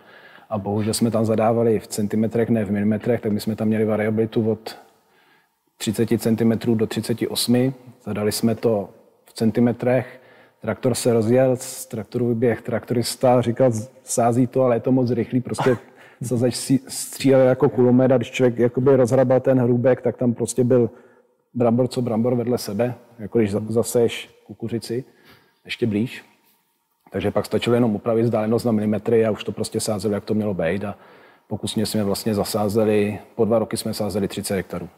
[0.51, 3.85] A bohužel jsme tam zadávali v centimetrech, ne v milimetrech, tak my jsme tam měli
[3.85, 4.77] variabilitu od
[5.77, 7.75] 30 cm do 38.
[8.05, 8.89] Zadali jsme to
[9.25, 10.21] v centimetrech.
[10.61, 13.73] Traktor se rozjel, z traktoru vyběh traktorista, říkal,
[14.05, 15.77] sází to, ale je to moc rychlý, prostě
[16.23, 20.91] sazeč střílel jako kulomet a když člověk jakoby rozhrabal ten hrubek, tak tam prostě byl
[21.55, 25.05] brambor co brambor vedle sebe, jako když zaseš kukuřici,
[25.65, 26.25] ještě blíž.
[27.11, 30.35] Takže pak stačilo jenom upravit vzdálenost na milimetry a už to prostě sázeli, jak to
[30.35, 30.85] mělo být.
[30.85, 30.95] A
[31.49, 34.89] pokusně jsme vlastně zasázeli, po dva roky jsme sázeli 30 hektarů.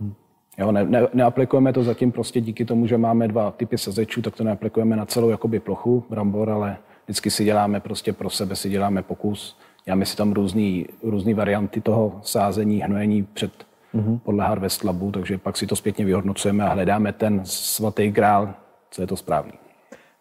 [0.00, 0.14] Hmm.
[0.58, 4.36] Jo, ne, ne, neaplikujeme to zatím prostě díky tomu, že máme dva typy sazečů, tak
[4.36, 8.70] to neaplikujeme na celou jakoby plochu brambor, ale vždycky si děláme prostě pro sebe, si
[8.70, 9.58] děláme pokus.
[9.84, 13.52] Děláme si tam různý, různý varianty toho sázení, hnojení před,
[13.94, 14.18] mm-hmm.
[14.24, 18.54] podle Harvest Labu, takže pak si to zpětně vyhodnocujeme a hledáme ten svatý grál,
[18.90, 19.52] co je to správný.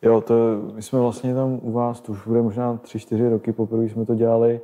[0.01, 0.33] Jo, to,
[0.75, 4.05] my jsme vlastně tam u vás, to už bude možná tři, čtyři roky, poprvé jsme
[4.05, 4.61] to dělali,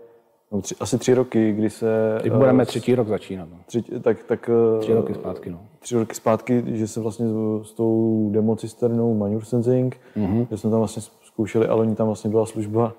[0.52, 2.20] no, tři, asi tři roky, kdy se...
[2.22, 3.48] Teď budeme uh, třetí rok začínat.
[3.52, 3.58] No.
[3.66, 5.60] Tři, tak, tak, uh, tři roky zpátky, no.
[5.80, 10.48] Tři roky zpátky, že se vlastně s, s tou democisternou Manure Sensing, mm-hmm.
[10.52, 12.94] že jsme tam vlastně zkoušeli, ale oni tam vlastně byla služba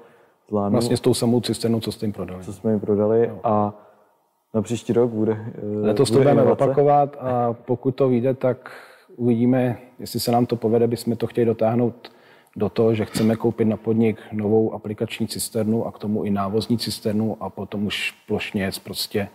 [0.49, 0.73] plánu.
[0.73, 2.45] Vlastně s tou samou cisternou, co jste jim prodali.
[2.45, 3.41] Co jsme jim prodali no.
[3.45, 3.75] a
[4.55, 6.65] na příští rok bude eh, Letos bude to budeme inovace.
[6.65, 8.71] opakovat a pokud to vyjde, tak
[9.17, 12.13] uvidíme, jestli se nám to povede, bychom to chtěli dotáhnout
[12.57, 16.79] do toho, že chceme koupit na podnik novou aplikační cisternu a k tomu i návozní
[16.79, 19.29] cisternu a potom už plošně prostě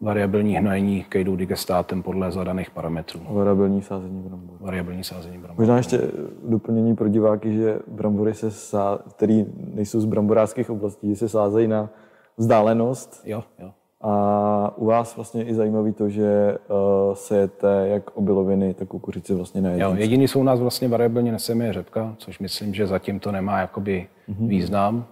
[0.00, 3.20] variabilní hnojení kejdou digestátem podle zadaných parametrů.
[3.30, 4.56] Variabilní sázení brambor.
[4.60, 5.58] Variabilní sázení brambor.
[5.58, 6.00] Možná ještě
[6.48, 11.90] doplnění pro diváky, že brambory, se sá, který nejsou z bramborářských oblastí, se sázejí na
[12.36, 13.22] vzdálenost.
[13.24, 13.70] Jo, jo.
[14.00, 19.60] A u vás vlastně i zajímavý to, že uh, sejete jak obiloviny, tak kukuřici vlastně
[19.60, 19.90] na jedince.
[19.90, 23.32] Jo, jediný jsou u nás vlastně variabilně neseme je řepka, což myslím, že zatím to
[23.32, 24.48] nemá jakoby mm-hmm.
[24.48, 25.06] význam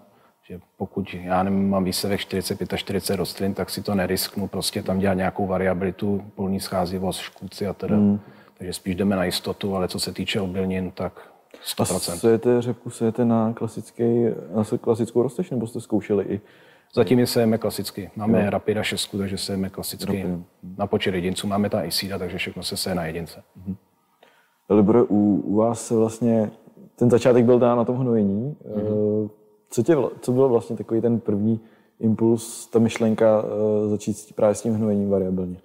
[0.46, 4.83] že pokud já nevím, mám výsevek 45 a 40 rostlin, tak si to nerisknu prostě
[4.83, 7.96] tam dělat nějakou variabilitu, polní scházivost, škůdci a teda.
[7.96, 8.20] Mm.
[8.59, 11.28] Takže spíš jdeme na jistotu, ale co se týče obilnin, tak
[11.78, 11.94] 100%.
[11.94, 16.40] A sejete řepku, sejete na, klasický, na klasickou rozteč, nebo jste zkoušeli i?
[16.94, 18.11] Zatím je sejeme klasicky.
[18.16, 18.50] Máme jo.
[18.50, 20.22] Rapida 6, takže sejeme klasicky.
[20.22, 20.46] Rapid.
[20.78, 23.42] Na počet jedinců máme tam i sída, takže všechno se seje na jedince.
[23.59, 23.76] Mm-hmm.
[24.70, 26.50] Libore, u, u vás se vlastně,
[26.96, 28.57] ten začátek byl dán na tom hnojení.
[28.68, 29.30] Mm-hmm.
[29.75, 31.61] Co, tě, co bylo vlastně takový ten první
[32.01, 35.57] impuls, ta myšlenka uh, začít právě s tím hnojením variabilně?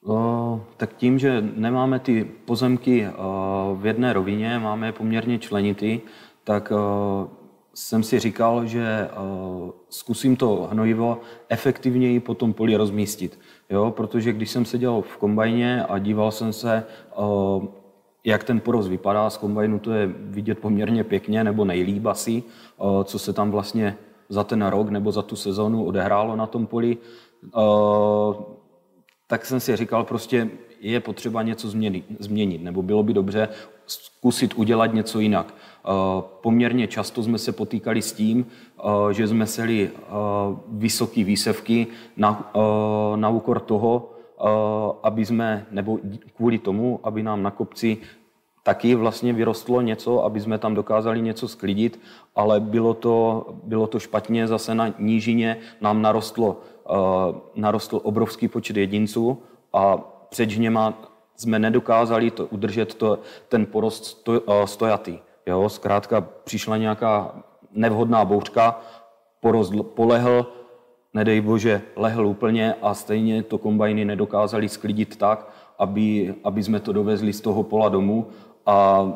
[0.00, 6.00] Uh, tak tím, že nemáme ty pozemky uh, v jedné rovině, máme je poměrně členitý,
[6.44, 7.28] tak uh,
[7.74, 9.08] jsem si říkal, že
[9.88, 13.38] zkusím to hnojivo efektivněji po tom poli rozmístit.
[13.70, 13.90] Jo?
[13.96, 16.84] Protože když jsem seděl v kombajně a díval jsem se,
[18.24, 23.04] jak ten porost vypadá z kombajnu, to je vidět poměrně pěkně, nebo nejlíp asi, eh,
[23.04, 23.96] co se tam vlastně
[24.28, 26.96] za ten rok nebo za tu sezonu odehrálo na tom poli.
[27.46, 28.34] Eh,
[29.26, 31.68] tak jsem si říkal, prostě je potřeba něco
[32.18, 33.48] změnit, nebo bylo by dobře
[33.86, 35.54] zkusit udělat něco jinak.
[35.54, 35.90] Eh,
[36.42, 38.46] poměrně často jsme se potýkali s tím,
[39.10, 39.90] že jsme seli
[40.68, 42.52] vysoké výsevky na,
[43.16, 44.13] na úkor toho,
[45.02, 45.98] aby jsme, nebo
[46.36, 47.98] kvůli tomu, aby nám na kopci
[48.64, 52.00] taky vlastně vyrostlo něco, aby jsme tam dokázali něco sklidit,
[52.36, 56.96] ale bylo to, bylo to špatně, zase na nížině nám narostlo, uh,
[57.54, 59.96] narostl obrovský počet jedinců a
[60.28, 60.94] před žněma
[61.36, 65.18] jsme nedokázali to udržet to, ten porost sto, uh, stojatý.
[65.46, 65.68] Jo?
[65.68, 67.34] Zkrátka přišla nějaká
[67.72, 68.80] nevhodná bouřka,
[69.40, 70.46] porost polehl,
[71.14, 76.92] nedej bože, lehl úplně a stejně to kombajny nedokázali sklidit tak, aby, aby jsme to
[76.92, 78.26] dovezli z toho pola domů
[78.66, 79.06] a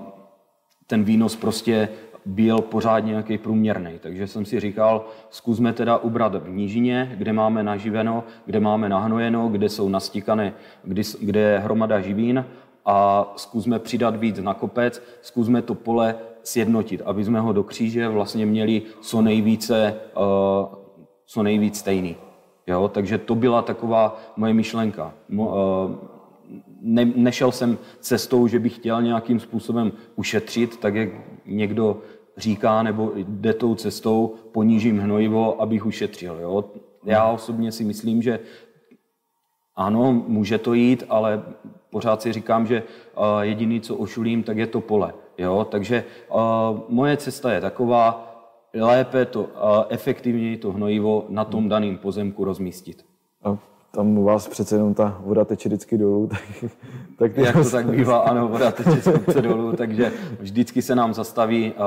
[0.87, 1.89] ten výnos prostě
[2.27, 3.91] byl pořád nějaký průměrný.
[4.01, 9.49] Takže jsem si říkal, zkusme teda ubrat v nížině, kde máme naživeno, kde máme nahnojeno,
[9.49, 10.53] kde jsou nastikané,
[10.85, 12.45] kde, kde je hromada živín
[12.85, 18.09] a zkusme přidat víc na kopec, zkusme to pole sjednotit, aby jsme ho do kříže
[18.09, 20.88] vlastně měli co nejvíce uh,
[21.29, 22.17] co nejvíc stejný.
[22.67, 22.89] Jo?
[22.89, 25.15] Takže to byla taková moje myšlenka.
[25.29, 25.97] Mo, uh,
[26.81, 31.09] ne, nešel jsem cestou, že bych chtěl nějakým způsobem ušetřit, tak jak
[31.47, 32.01] někdo
[32.37, 36.39] říká, nebo jde tou cestou, ponížím hnojivo, abych ušetřil.
[36.41, 36.65] Jo?
[37.05, 38.41] Já osobně si myslím, že
[39.77, 41.43] ano, může to jít, ale
[41.91, 45.13] pořád si říkám, že uh, jediný, co ošulím, tak je to pole.
[45.39, 45.67] Jo?
[45.71, 46.41] Takže uh,
[46.89, 48.28] moje cesta je taková,
[48.75, 49.49] lépe to,
[49.89, 53.05] efektivněji to hnojivo na tom daném pozemku rozmístit.
[53.45, 53.59] A
[53.91, 56.27] tam u vás přece jenom ta voda teče vždycky dolů.
[56.27, 56.69] Tak,
[57.19, 61.73] tak Jak to tak bývá, ano, voda teče z dolů, takže vždycky se nám zastaví
[61.73, 61.85] uh,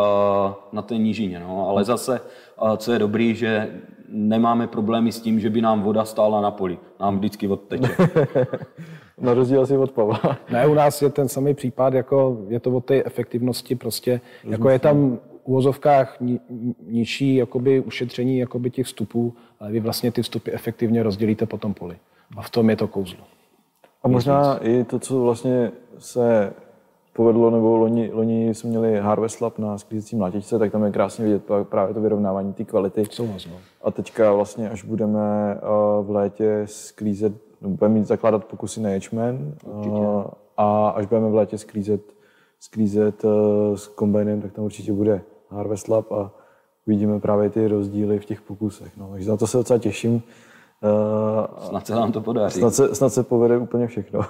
[0.72, 1.40] na té nížině.
[1.40, 1.70] No.
[1.70, 2.22] Ale zase,
[2.62, 6.52] uh, co je dobrý, že nemáme problémy s tím, že by nám voda stála na
[6.52, 6.80] poli.
[7.00, 7.96] Nám vždycky odteče.
[9.22, 10.38] na rozdíl asi od Pavla.
[10.52, 14.52] Ne, u nás je ten samý případ, jako je to o té efektivnosti prostě, Rozumím.
[14.52, 16.40] jako je tam uvozovkách ni,
[16.88, 21.74] nižší jakoby ušetření jakoby těch vstupů, ale vy vlastně ty vstupy efektivně rozdělíte po tom
[21.74, 21.98] poli.
[22.38, 23.24] A v tom je to kouzlo.
[24.04, 26.54] A možná i to, co vlastně se
[27.14, 31.26] povedlo, nebo loni, loni jsme měli Harvest Lab na sklízecím mlátičce, tak tam je krásně
[31.26, 33.06] vidět právě to vyrovnávání té kvality.
[33.10, 33.54] Souhlas, no.
[33.84, 35.20] A teďka vlastně, až budeme
[36.02, 39.56] v létě sklízet, no, budeme mít zakládat pokusy na ječmen
[40.58, 42.02] a až budeme v létě sklízet,
[42.60, 43.26] sklízet
[43.76, 46.32] s kombajnem, tak tam určitě bude Harvest Lab a
[46.88, 48.98] uvidíme právě ty rozdíly v těch pokusech.
[48.98, 50.24] No, takže na to se docela těším.
[51.68, 52.60] Snad se nám to podaří.
[52.60, 54.20] Snad se, snad se povede úplně všechno.
[54.20, 54.26] Uh,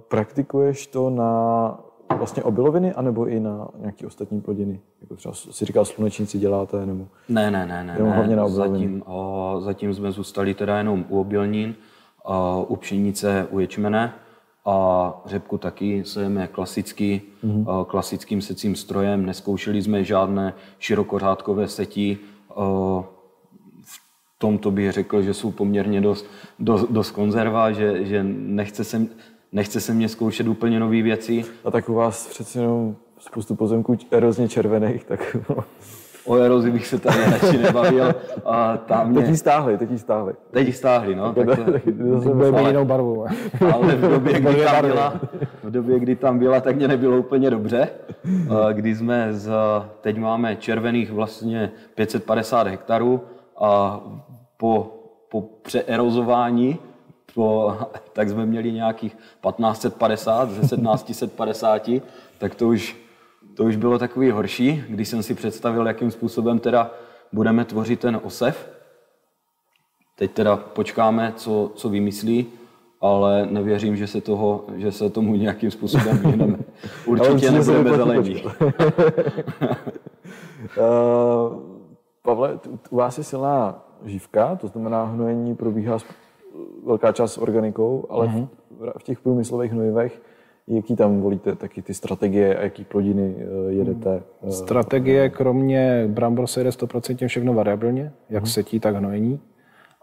[0.08, 1.78] praktikuješ to na
[2.16, 4.80] vlastně obiloviny, anebo i na nějaké ostatní plodiny?
[5.00, 7.06] Jako třeba si říkal, slunečníci děláte, nebo?
[7.28, 7.92] Ne, ne, ne, ne.
[7.92, 8.16] Jenom ne.
[8.16, 8.78] hlavně na obiloviny.
[8.78, 11.74] Zatím, o, zatím jsme zůstali teda jenom u obilnin,
[12.24, 14.14] o, u pšenice, u ječmene
[14.64, 17.80] a řepku taky sejeme klasicky, mm-hmm.
[17.80, 19.26] o, klasickým secím strojem.
[19.26, 22.18] Neskoušeli jsme žádné širokořádkové setí.
[22.54, 23.04] O,
[24.38, 26.26] tomto bych řekl, že jsou poměrně dost,
[26.58, 29.06] dost, dost konzerva, že, že nechce, se,
[29.52, 31.44] nechce se mě zkoušet úplně nové věci.
[31.64, 35.36] A tak u vás přece jenom spoustu pozemků erozně červených, tak...
[36.24, 38.14] O erozi bych se tady radši nebavil.
[38.44, 39.20] A tam mě...
[39.20, 40.32] Teď ji stáhli, teď ji stáhli.
[40.50, 41.32] Teď ji stáhli, no.
[41.32, 41.82] Tak to, tak
[42.22, 43.26] to bude jinou barvu.
[43.74, 45.14] Ale v době, kdy tam byla,
[45.62, 47.88] v době, kdy tam byla, tak mě nebylo úplně dobře.
[48.72, 49.50] Kdy jsme z,
[50.00, 53.20] teď máme červených vlastně 550 hektarů
[53.58, 54.00] a
[54.56, 54.94] po,
[55.28, 56.78] po přeerozování,
[57.34, 57.76] po,
[58.12, 61.90] tak jsme měli nějakých 1550 ze 1750,
[62.38, 62.96] tak to už,
[63.54, 66.90] to už bylo takový horší, když jsem si představil, jakým způsobem teda
[67.32, 68.70] budeme tvořit ten osev.
[70.18, 72.46] Teď teda počkáme, co, co vymyslí,
[73.00, 76.58] ale nevěřím, že se, toho, že se tomu nějakým způsobem vyhneme.
[77.06, 78.42] Určitě nebudeme zelení.
[78.44, 78.52] uh,
[82.22, 82.58] Pavle,
[82.90, 85.98] u vás je silná živka, to znamená hnojení probíhá
[86.86, 88.48] velká část s organikou, ale mm-hmm.
[88.70, 90.20] v, v těch průmyslových hnojivech
[90.68, 94.22] Jaký tam volíte taky ty strategie a jaký plodiny eh, jedete?
[94.46, 98.46] Eh, strategie kromě brambor se jede 100% všechno variabilně, jak mm.
[98.46, 99.40] setí, tak hnojení.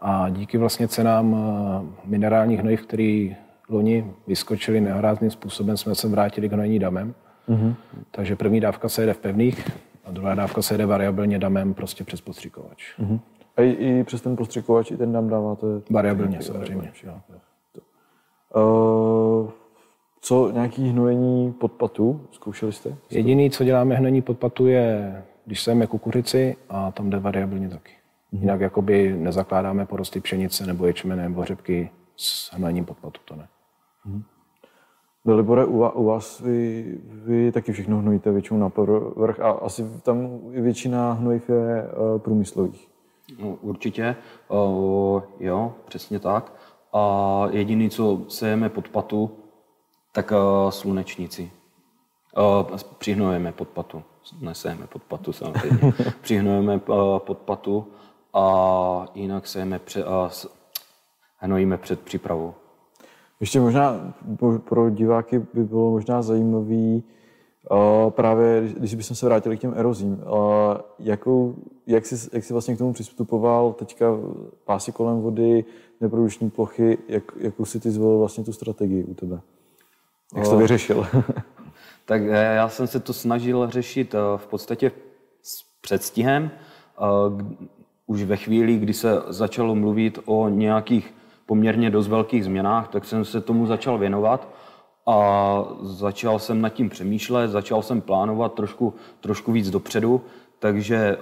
[0.00, 3.36] A díky vlastně cenám eh, minerálních hnojiv, který
[3.68, 7.14] loni vyskočili nehrázným způsobem, jsme se vrátili k hnojení damem.
[7.48, 7.74] Mm.
[8.10, 9.70] Takže první dávka se jede v pevných
[10.04, 12.98] a druhá dávka se jede variabilně damem prostě přes postřikovač.
[12.98, 13.20] Mm.
[13.56, 15.66] A i, i přes ten postřikovač i ten dám dáváte?
[15.90, 16.92] Variabilně samozřejmě.
[17.04, 17.20] Jo.
[18.54, 19.50] Uh,
[20.20, 22.20] co nějaký hnojení podpatu?
[22.30, 22.96] Zkoušeli jste?
[23.10, 27.92] Jediný, co děláme hnojení podpatu je, když sejeme kukuřici a tam jde variabilně taky.
[27.92, 28.40] Mm-hmm.
[28.40, 33.48] Jinak jakoby nezakládáme porosty pšenice nebo ječmene nebo řepky s hnojením podpatu, to ne.
[34.06, 34.22] Mm-hmm.
[35.24, 40.38] Dalibore, u, u vás vy, vy taky všechno hnojíte většinou na povrch a asi tam
[40.48, 42.88] většina hnojiv je uh, průmyslových.
[43.42, 44.16] No, určitě,
[44.48, 46.52] uh, jo, přesně tak.
[46.92, 49.30] A jediný, co sejeme pod patu,
[50.12, 51.50] tak uh, slunečníci.
[52.36, 54.02] Uh, přihnujeme pod patu.
[54.40, 55.92] Nesejeme pod patu samozřejmě.
[56.20, 57.86] přihnujeme uh, pod patu
[58.34, 60.30] a jinak sejeme pře, uh,
[61.36, 62.54] hnojíme před přípravou.
[63.40, 64.14] Ještě možná
[64.64, 67.04] pro diváky by bylo možná zajímavý,
[68.08, 70.22] právě, když bychom se vrátili k těm erozím,
[70.98, 71.54] jakou,
[71.86, 74.06] jak, jsi, jak jsi vlastně k tomu přistupoval teďka
[74.64, 75.64] pásy kolem vody,
[76.00, 79.40] neprodukční plochy, jak, jakou si ty zvolil vlastně tu strategii u tebe?
[80.36, 81.06] Jak jsi to vyřešil?
[82.04, 84.92] tak eh, já jsem se to snažil řešit eh, v podstatě
[85.42, 86.50] s předstihem.
[86.50, 87.44] Eh,
[88.06, 91.14] už ve chvíli, kdy se začalo mluvit o nějakých
[91.46, 94.48] poměrně dost velkých změnách, tak jsem se tomu začal věnovat
[95.06, 100.20] a začal jsem nad tím přemýšlet, začal jsem plánovat trošku, trošku víc dopředu,
[100.58, 101.16] takže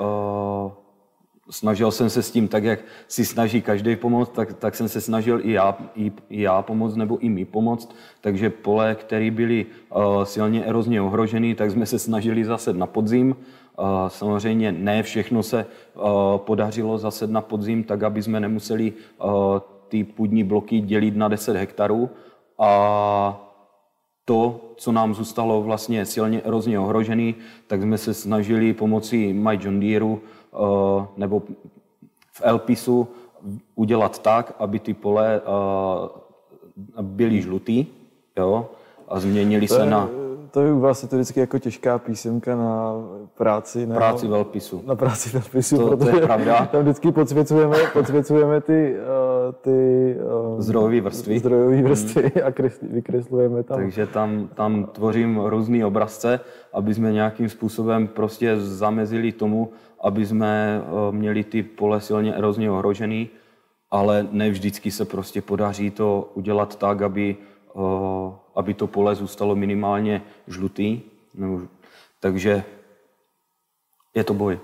[1.51, 5.01] snažil jsem se s tím tak, jak si snaží každý pomoct, tak, tak jsem se
[5.01, 7.95] snažil i já, i, i já pomoct nebo i my pomoct.
[8.21, 13.37] Takže pole, které byly uh, silně erozně ohrožené, tak jsme se snažili zase na podzim.
[13.79, 16.03] Uh, samozřejmě ne všechno se uh,
[16.37, 19.31] podařilo zase na podzim, tak aby jsme nemuseli uh,
[19.89, 22.11] ty půdní bloky dělit na 10 hektarů.
[22.59, 23.45] A
[24.25, 27.35] to, co nám zůstalo vlastně silně erozně ohrožený,
[27.67, 30.17] tak jsme se snažili pomocí My John Deere
[31.17, 31.43] nebo
[32.33, 33.09] v Elpisu
[33.75, 37.87] udělat tak, aby ty pole eh, byly žlutý
[38.37, 38.71] jo,
[39.09, 40.09] a změnili se na...
[40.51, 42.93] to je u vás je to vždycky jako těžká písemka na
[43.37, 43.87] práci.
[43.87, 44.83] Na práci velpisu.
[44.87, 46.67] Na práci velpisu, to, protože to je pravda.
[46.73, 50.17] tam vždycky podsvěcujeme, podsvěcujeme ty, uh, ty
[50.55, 52.31] uh, zdrojové vrstvy, zdrojové vrstvy hmm.
[52.47, 53.77] a kresli, vykreslujeme tam.
[53.77, 56.41] Takže tam, tam tvořím různé obrazce,
[56.73, 59.71] aby jsme nějakým způsobem prostě zamezili tomu,
[60.01, 63.29] aby jsme uh, měli ty pole silně erozně ohrožený,
[63.91, 67.37] ale ne vždycky se prostě podaří to udělat tak, aby
[68.55, 71.01] aby to pole zůstalo minimálně žlutý.
[72.21, 72.65] Takže
[74.15, 74.59] je to boj.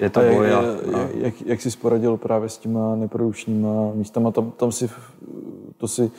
[0.00, 0.52] Je to a boj.
[0.52, 1.08] A, a...
[1.14, 4.30] Jak, jak jsi poradil právě s těma neprodukčníma místama?
[4.30, 4.90] Tam, tam si,
[5.76, 6.10] to si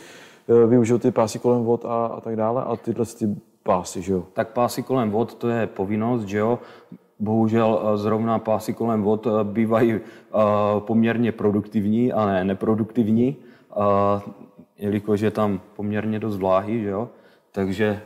[0.50, 4.14] e, využil ty pásy kolem vod a, a tak dále a tyhle ty pásy, že
[4.14, 4.24] jo?
[4.34, 6.60] Tak pásy kolem vod, to je povinnost, že jo?
[7.20, 10.00] Bohužel e, zrovna pásy kolem vod e, bývají
[10.80, 13.36] poměrně produktivní a ne neproduktivní
[14.78, 17.10] jelikož je tam poměrně dost vláhy, že jo?
[17.52, 18.02] takže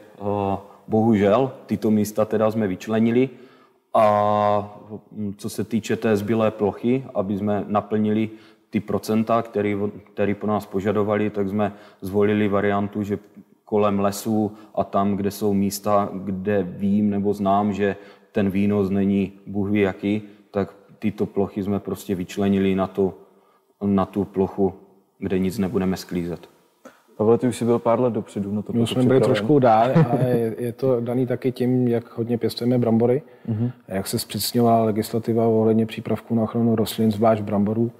[0.87, 3.29] bohužel tyto místa teda jsme vyčlenili
[3.93, 4.79] a
[5.11, 8.29] hm, co se týče té zbylé plochy, aby jsme naplnili
[8.69, 9.75] ty procenta, které,
[10.13, 13.19] které po nás požadovali, tak jsme zvolili variantu, že
[13.65, 17.95] kolem lesů a tam, kde jsou místa, kde vím nebo znám, že
[18.31, 20.21] ten výnos není bůh ví jaký,
[20.51, 23.13] tak tyto plochy jsme prostě vyčlenili na tu,
[23.85, 24.73] na tu plochu,
[25.19, 26.49] kde nic nebudeme sklízet.
[27.17, 28.73] Pavle, ty už jsi byl pár let dopředu na to.
[28.73, 32.77] My jsme byli trošku dál a je, je to daný taky tím, jak hodně pěstujeme
[32.77, 33.71] brambory uh-huh.
[33.89, 37.91] a jak se zpřísňovala legislativa ohledně přípravků na ochranu rostlin, zvlášť bramborů,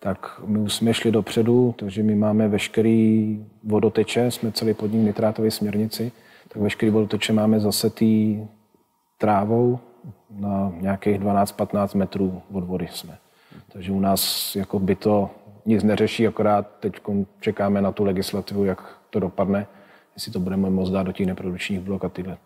[0.00, 5.50] tak my už jsme šli dopředu, takže my máme veškerý vodoteče, jsme celý podnik nitrátové
[5.50, 6.12] směrnici,
[6.48, 8.40] tak veškerý vodoteče máme zasetý
[9.22, 9.78] trávou
[10.30, 13.18] na nějakých 12-15 metrů od vody jsme.
[13.72, 15.30] Takže u nás jako by to
[15.66, 16.92] nic neřeší, akorát teď
[17.40, 19.66] čekáme na tu legislativu, jak to dopadne,
[20.14, 22.36] jestli to budeme moct dát do těch neprodukčních blok a tyhle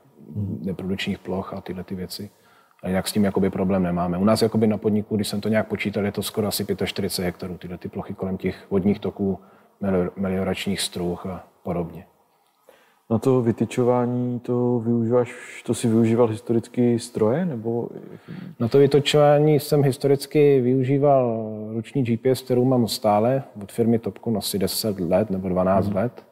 [0.60, 2.30] neprodukčních ploch a tyhle ty věci.
[2.82, 4.18] A jinak s tím jakoby problém nemáme.
[4.18, 7.26] U nás jakoby na podniku, když jsem to nějak počítal, je to skoro asi 45
[7.26, 9.38] hektarů, tyhle ty plochy kolem těch vodních toků,
[10.16, 12.06] melioračních struh a podobně.
[13.10, 17.44] Na to vytyčování to využíváš, to si využíval historicky stroje?
[17.44, 17.88] Nebo...
[18.60, 24.58] Na to vytyčování jsem historicky využíval ruční GPS, kterou mám stále od firmy Topcon asi
[24.58, 25.96] 10 let nebo 12 hmm.
[25.96, 26.24] let.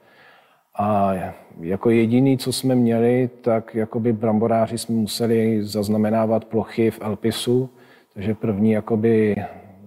[0.79, 1.13] A
[1.61, 7.71] jako jediný, co jsme měli, tak jakoby bramboráři jsme museli zaznamenávat plochy v Elpisu,
[8.15, 9.37] takže první jakoby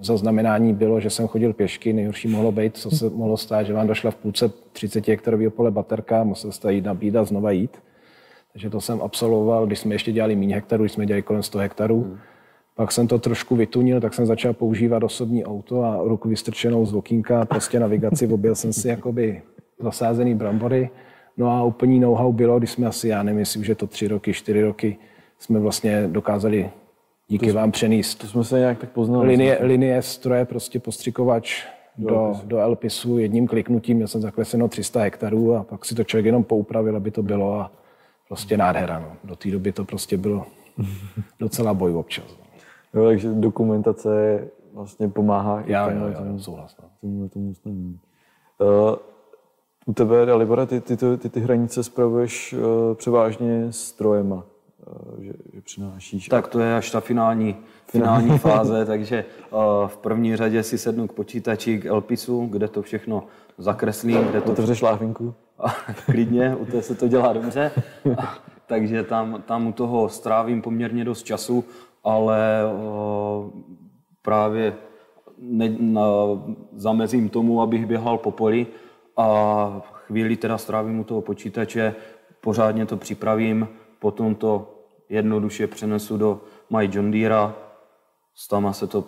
[0.01, 1.93] zaznamenání bylo, že jsem chodil pěšky.
[1.93, 5.71] Nejhorší mohlo být, co se mohlo stát, že vám došla v půlce 30 hektarového pole
[5.71, 7.77] baterka, musel jste jít nabít a znova jít.
[8.53, 11.59] Takže to jsem absolvoval, když jsme ještě dělali méně hektarů, když jsme dělali kolem 100
[11.59, 12.01] hektarů.
[12.01, 12.17] Hmm.
[12.75, 16.93] Pak jsem to trošku vytunil, tak jsem začal používat osobní auto a ruku vystrčenou z
[16.93, 19.41] okýnka, prostě navigaci, objel jsem si jakoby
[19.79, 20.89] zasázený brambory.
[21.37, 24.61] No a úplný know-how bylo, když jsme asi, já nevím, je to tři roky, čtyři
[24.61, 24.97] roky,
[25.39, 26.69] jsme vlastně dokázali
[27.27, 28.15] díky to vám přenést.
[28.15, 29.27] To jsme se nějak tak poznali.
[29.27, 31.65] Linie, linie stroje, prostě postřikovač
[31.97, 33.97] do, do, do Elpisu jedním kliknutím.
[33.97, 37.59] Měl jsem zakleseno 300 hektarů a pak si to člověk jenom poupravil, aby to bylo
[37.59, 37.71] a
[38.27, 38.99] prostě nádhera.
[38.99, 39.17] No.
[39.23, 40.45] Do té doby to prostě bylo
[41.39, 42.25] docela boj občas.
[42.27, 43.01] No.
[43.01, 45.63] Jo, takže dokumentace vlastně pomáhá.
[45.65, 46.77] Já, já, já, já souhlas.
[46.81, 46.89] No.
[47.01, 47.99] Tomu, tomu
[48.59, 48.95] Uh,
[49.85, 54.43] u tebe, Libora, ty, ty, ty, ty, ty hranice spravuješ uh, převážně strojema.
[54.87, 56.27] Eh, že, že přinášíš.
[56.27, 61.07] Tak to je až ta finální, finální fáze, takže uh, v první řadě si sednu
[61.07, 63.23] k počítači, k Elpisu, kde to všechno
[63.57, 64.23] zakreslím.
[64.23, 64.51] Kde to...
[64.51, 65.33] Otevřeš láhvinku?
[66.05, 67.71] Klidně, u té se to dělá dobře.
[68.67, 71.65] takže tam, tam u toho strávím poměrně dost času,
[72.03, 73.49] ale uh,
[74.21, 74.73] právě
[75.37, 76.01] ne, na,
[76.75, 78.67] zamezím tomu, abych běhal po poli
[79.17, 81.95] a chvíli teda strávím u toho počítače,
[82.41, 83.67] pořádně to připravím,
[83.99, 84.76] potom to
[85.09, 87.53] jednoduše přenesu do My John Deere,
[88.49, 89.03] tam se to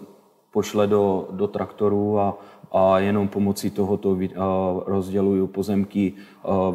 [0.52, 2.38] pošle do, do traktoru a,
[2.72, 4.18] a jenom pomocí tohoto
[4.86, 6.14] rozděluju pozemky,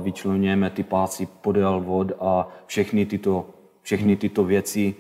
[0.03, 3.47] vyčlenujeme ty páci podél vod a všechny tyto,
[3.83, 4.95] všechny tyto věci,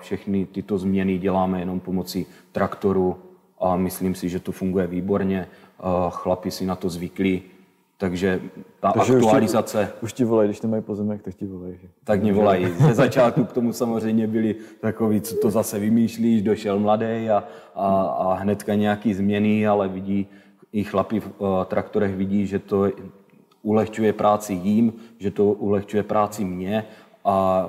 [0.00, 3.16] všechny tyto změny děláme jenom pomocí traktoru
[3.60, 5.48] a myslím si, že to funguje výborně.
[6.10, 7.42] Chlapi si na to zvyklí,
[8.02, 8.40] takže
[8.80, 9.80] ta Takže aktualizace...
[9.80, 11.78] Už ti, už ti volají, když nemají pozemek, tak ti volají.
[12.04, 12.66] Tak mě volají.
[12.66, 17.44] Ze začátku k tomu samozřejmě byli takový, co to zase vymýšlíš, došel mladý a,
[17.74, 20.26] a, a hnedka nějaký změny, ale vidí,
[20.72, 22.90] i chlapi v uh, traktorech vidí, že to
[23.62, 26.84] ulehčuje práci jím, že to ulehčuje práci mně
[27.24, 27.68] a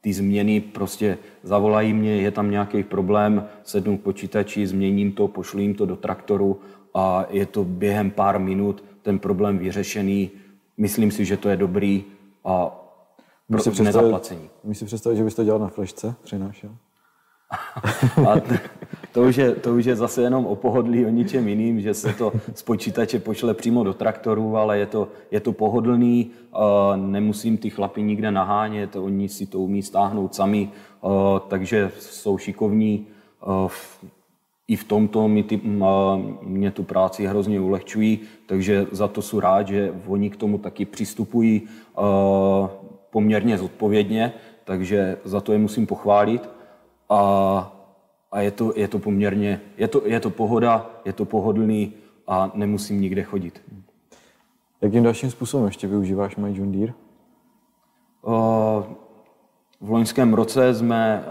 [0.00, 5.60] ty změny prostě zavolají mě, je tam nějaký problém, sednu k počítači, změním to, pošlu
[5.60, 6.60] jim to do traktoru
[6.94, 10.30] a je to během pár minut ten problém vyřešený.
[10.76, 12.04] Myslím si, že to je dobrý
[12.44, 12.80] a
[13.48, 14.50] si pro představit, nezaplacení.
[14.64, 16.70] můžu si představit, že bys to dělal na flešce, přinášel.
[18.30, 18.60] A t-
[19.12, 22.12] to už, je, to už je zase jenom o pohodlí, o ničem jiným, že se
[22.12, 26.30] to z počítače pošle přímo do traktoru, ale je to, je to pohodlný,
[26.96, 30.70] nemusím ty chlapy nikde nahánět, oni si to umí stáhnout sami,
[31.48, 33.06] takže jsou šikovní.
[34.68, 35.60] I v tomto mi ty,
[36.42, 40.84] mě tu práci hrozně ulehčují, takže za to jsou rád, že oni k tomu taky
[40.84, 41.62] přistupují
[43.10, 44.32] poměrně zodpovědně,
[44.64, 46.50] takže za to je musím pochválit
[47.08, 47.20] a,
[48.32, 51.92] a je, to, je to poměrně, je to, je to pohoda, je to pohodlný
[52.26, 53.62] a nemusím nikde chodit.
[54.80, 56.92] Jakým dalším způsobem ještě využíváš My John Deere?
[59.80, 61.24] V loňském roce jsme,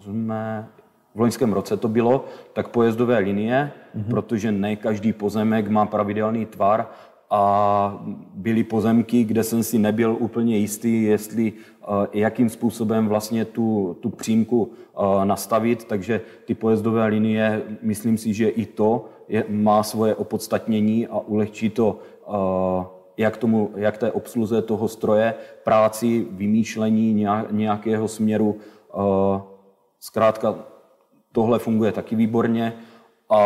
[0.00, 0.68] jsme
[1.14, 4.10] v loňském roce to bylo, tak pojezdové linie, mm-hmm.
[4.10, 6.88] protože ne každý pozemek má pravidelný tvar
[7.34, 8.04] a
[8.34, 14.10] byly pozemky, kde jsem si nebyl úplně jistý, jestli eh, jakým způsobem vlastně tu, tu
[14.10, 20.14] přímku eh, nastavit, takže ty pojezdové linie, myslím si, že i to je, má svoje
[20.14, 21.98] opodstatnění a ulehčí to
[22.28, 22.86] eh,
[23.16, 25.34] jak, tomu, jak té obsluze toho stroje,
[25.64, 28.56] práci, vymýšlení nějak- nějakého směru.
[30.00, 30.71] Zkrátka
[31.32, 32.72] tohle funguje taky výborně
[33.30, 33.40] a,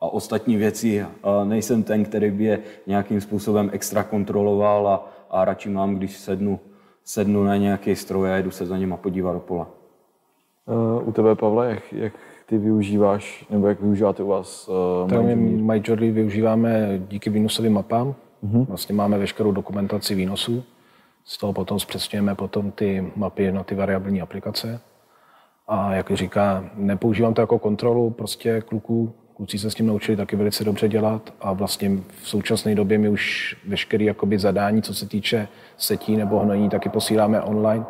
[0.00, 5.44] a ostatní věci eh, nejsem ten, který by je nějakým způsobem extra kontroloval a, a
[5.44, 6.60] radši mám, když sednu,
[7.04, 9.70] sednu na nějaký stroj a jdu se za něma podívat do pola.
[10.66, 12.12] Uh, u tebe, Pavle, jak, jak
[12.46, 15.62] ty využíváš, nebo jak využíváte u vás uh, Tak My my?
[15.62, 18.14] MyJourney využíváme díky výnosovým mapám.
[18.42, 20.64] Vlastně máme veškerou dokumentaci výnosů.
[21.24, 24.80] Z toho potom zpřesňujeme potom ty mapy na ty variabilní aplikace.
[25.68, 29.14] A jak říká, nepoužívám to jako kontrolu prostě kluků.
[29.36, 31.90] Kluci se s tím naučili taky velice dobře dělat a vlastně
[32.22, 36.88] v současné době my už veškeré jakoby zadání, co se týče setí nebo hnojení, taky
[36.88, 37.84] posíláme online.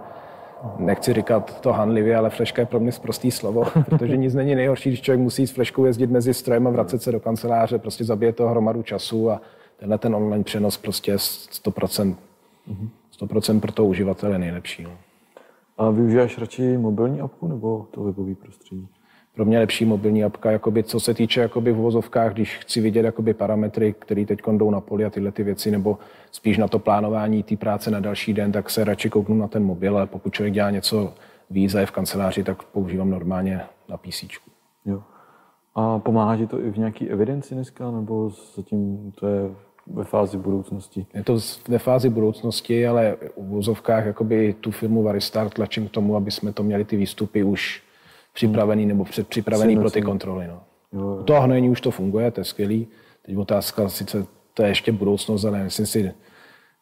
[0.79, 4.91] Nechci říkat to hanlivě, ale fleška je pro mě prostý slovo, protože nic není nejhorší,
[4.91, 8.33] když člověk musí s fleškou jezdit mezi strojem a vracet se do kanceláře, prostě zabije
[8.33, 9.41] to hromadu času a
[9.77, 12.15] tenhle ten online přenos prostě je 100%,
[13.21, 14.83] 100% pro toho uživatele nejlepší.
[14.83, 14.91] No.
[15.81, 18.89] A využíváš radši mobilní apku nebo to webové prostředí?
[19.35, 23.05] Pro mě lepší mobilní apka, jakoby, co se týče jakoby v uvozovkách, když chci vidět
[23.05, 25.99] jakoby parametry, které teď jdou na poli a tyhle ty věci, nebo
[26.33, 29.65] spíš na to plánování té práce na další den, tak se radši kouknu na ten
[29.65, 31.15] mobil, ale pokud člověk dělá něco
[31.51, 34.25] víc a je v kanceláři, tak používám normálně na PC.
[34.85, 35.03] Jo.
[35.75, 39.51] A pomáhá ti to i v nějaké evidenci dneska, nebo zatím to je
[39.87, 41.07] ve fázi budoucnosti?
[41.15, 46.17] Je to ve fázi budoucnosti, ale v uvozovkách jakoby tu firmu Varistar tlačím k tomu,
[46.17, 47.83] aby jsme to měli ty výstupy už
[48.33, 50.47] připravený nebo předpřipravený pro ty kontroly.
[50.47, 50.63] No.
[50.93, 51.17] Jo, jo.
[51.17, 52.89] U toho hnojení už to funguje, to je skvělý.
[53.27, 56.15] Teď otázka, sice to je ještě budoucnost, ale myslím si,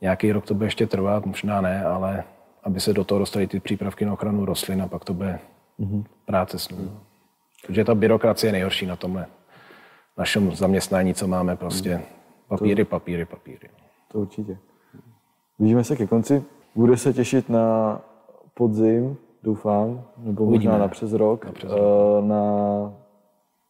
[0.01, 2.25] nějaký rok to bude ještě trvat, možná ne, ale
[2.63, 5.39] aby se do toho dostaly ty přípravky na ochranu rostlin a pak to bude
[5.81, 6.05] mm-hmm.
[6.25, 6.91] práce s ním.
[7.67, 9.27] Protože ta byrokracie je nejhorší na tomhle
[10.19, 12.03] našem zaměstnání, co máme prostě.
[12.49, 13.69] Papíry, papíry, papíry.
[14.13, 14.59] To určitě.
[15.59, 16.45] Blížíme se ke konci.
[16.75, 18.01] Bude se těšit na
[18.55, 20.73] podzim, doufám, nebo Uvidíme.
[20.73, 21.71] možná na přes rok, na, přes
[22.21, 22.43] na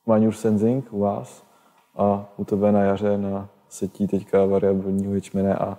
[0.07, 1.47] Manure Sensing u vás
[1.97, 5.79] a u tebe na jaře na setí teďka variabilního ječmene a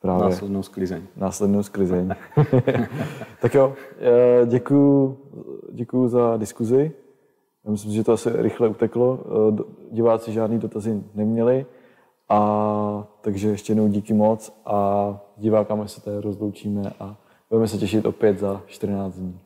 [0.00, 1.02] právě Následnou sklizeň.
[1.16, 2.14] následnou sklizeň.
[3.40, 5.18] tak jo, eh, děkuju,
[5.72, 6.92] děkuju za diskuzi.
[7.64, 9.18] Já myslím, že to asi rychle uteklo.
[9.58, 11.66] Eh, Diváci žádný dotazy neměli.
[12.28, 17.16] A takže ještě jednou díky moc a divákám se tady rozloučíme a
[17.50, 19.40] budeme se těšit opět za 14 dní.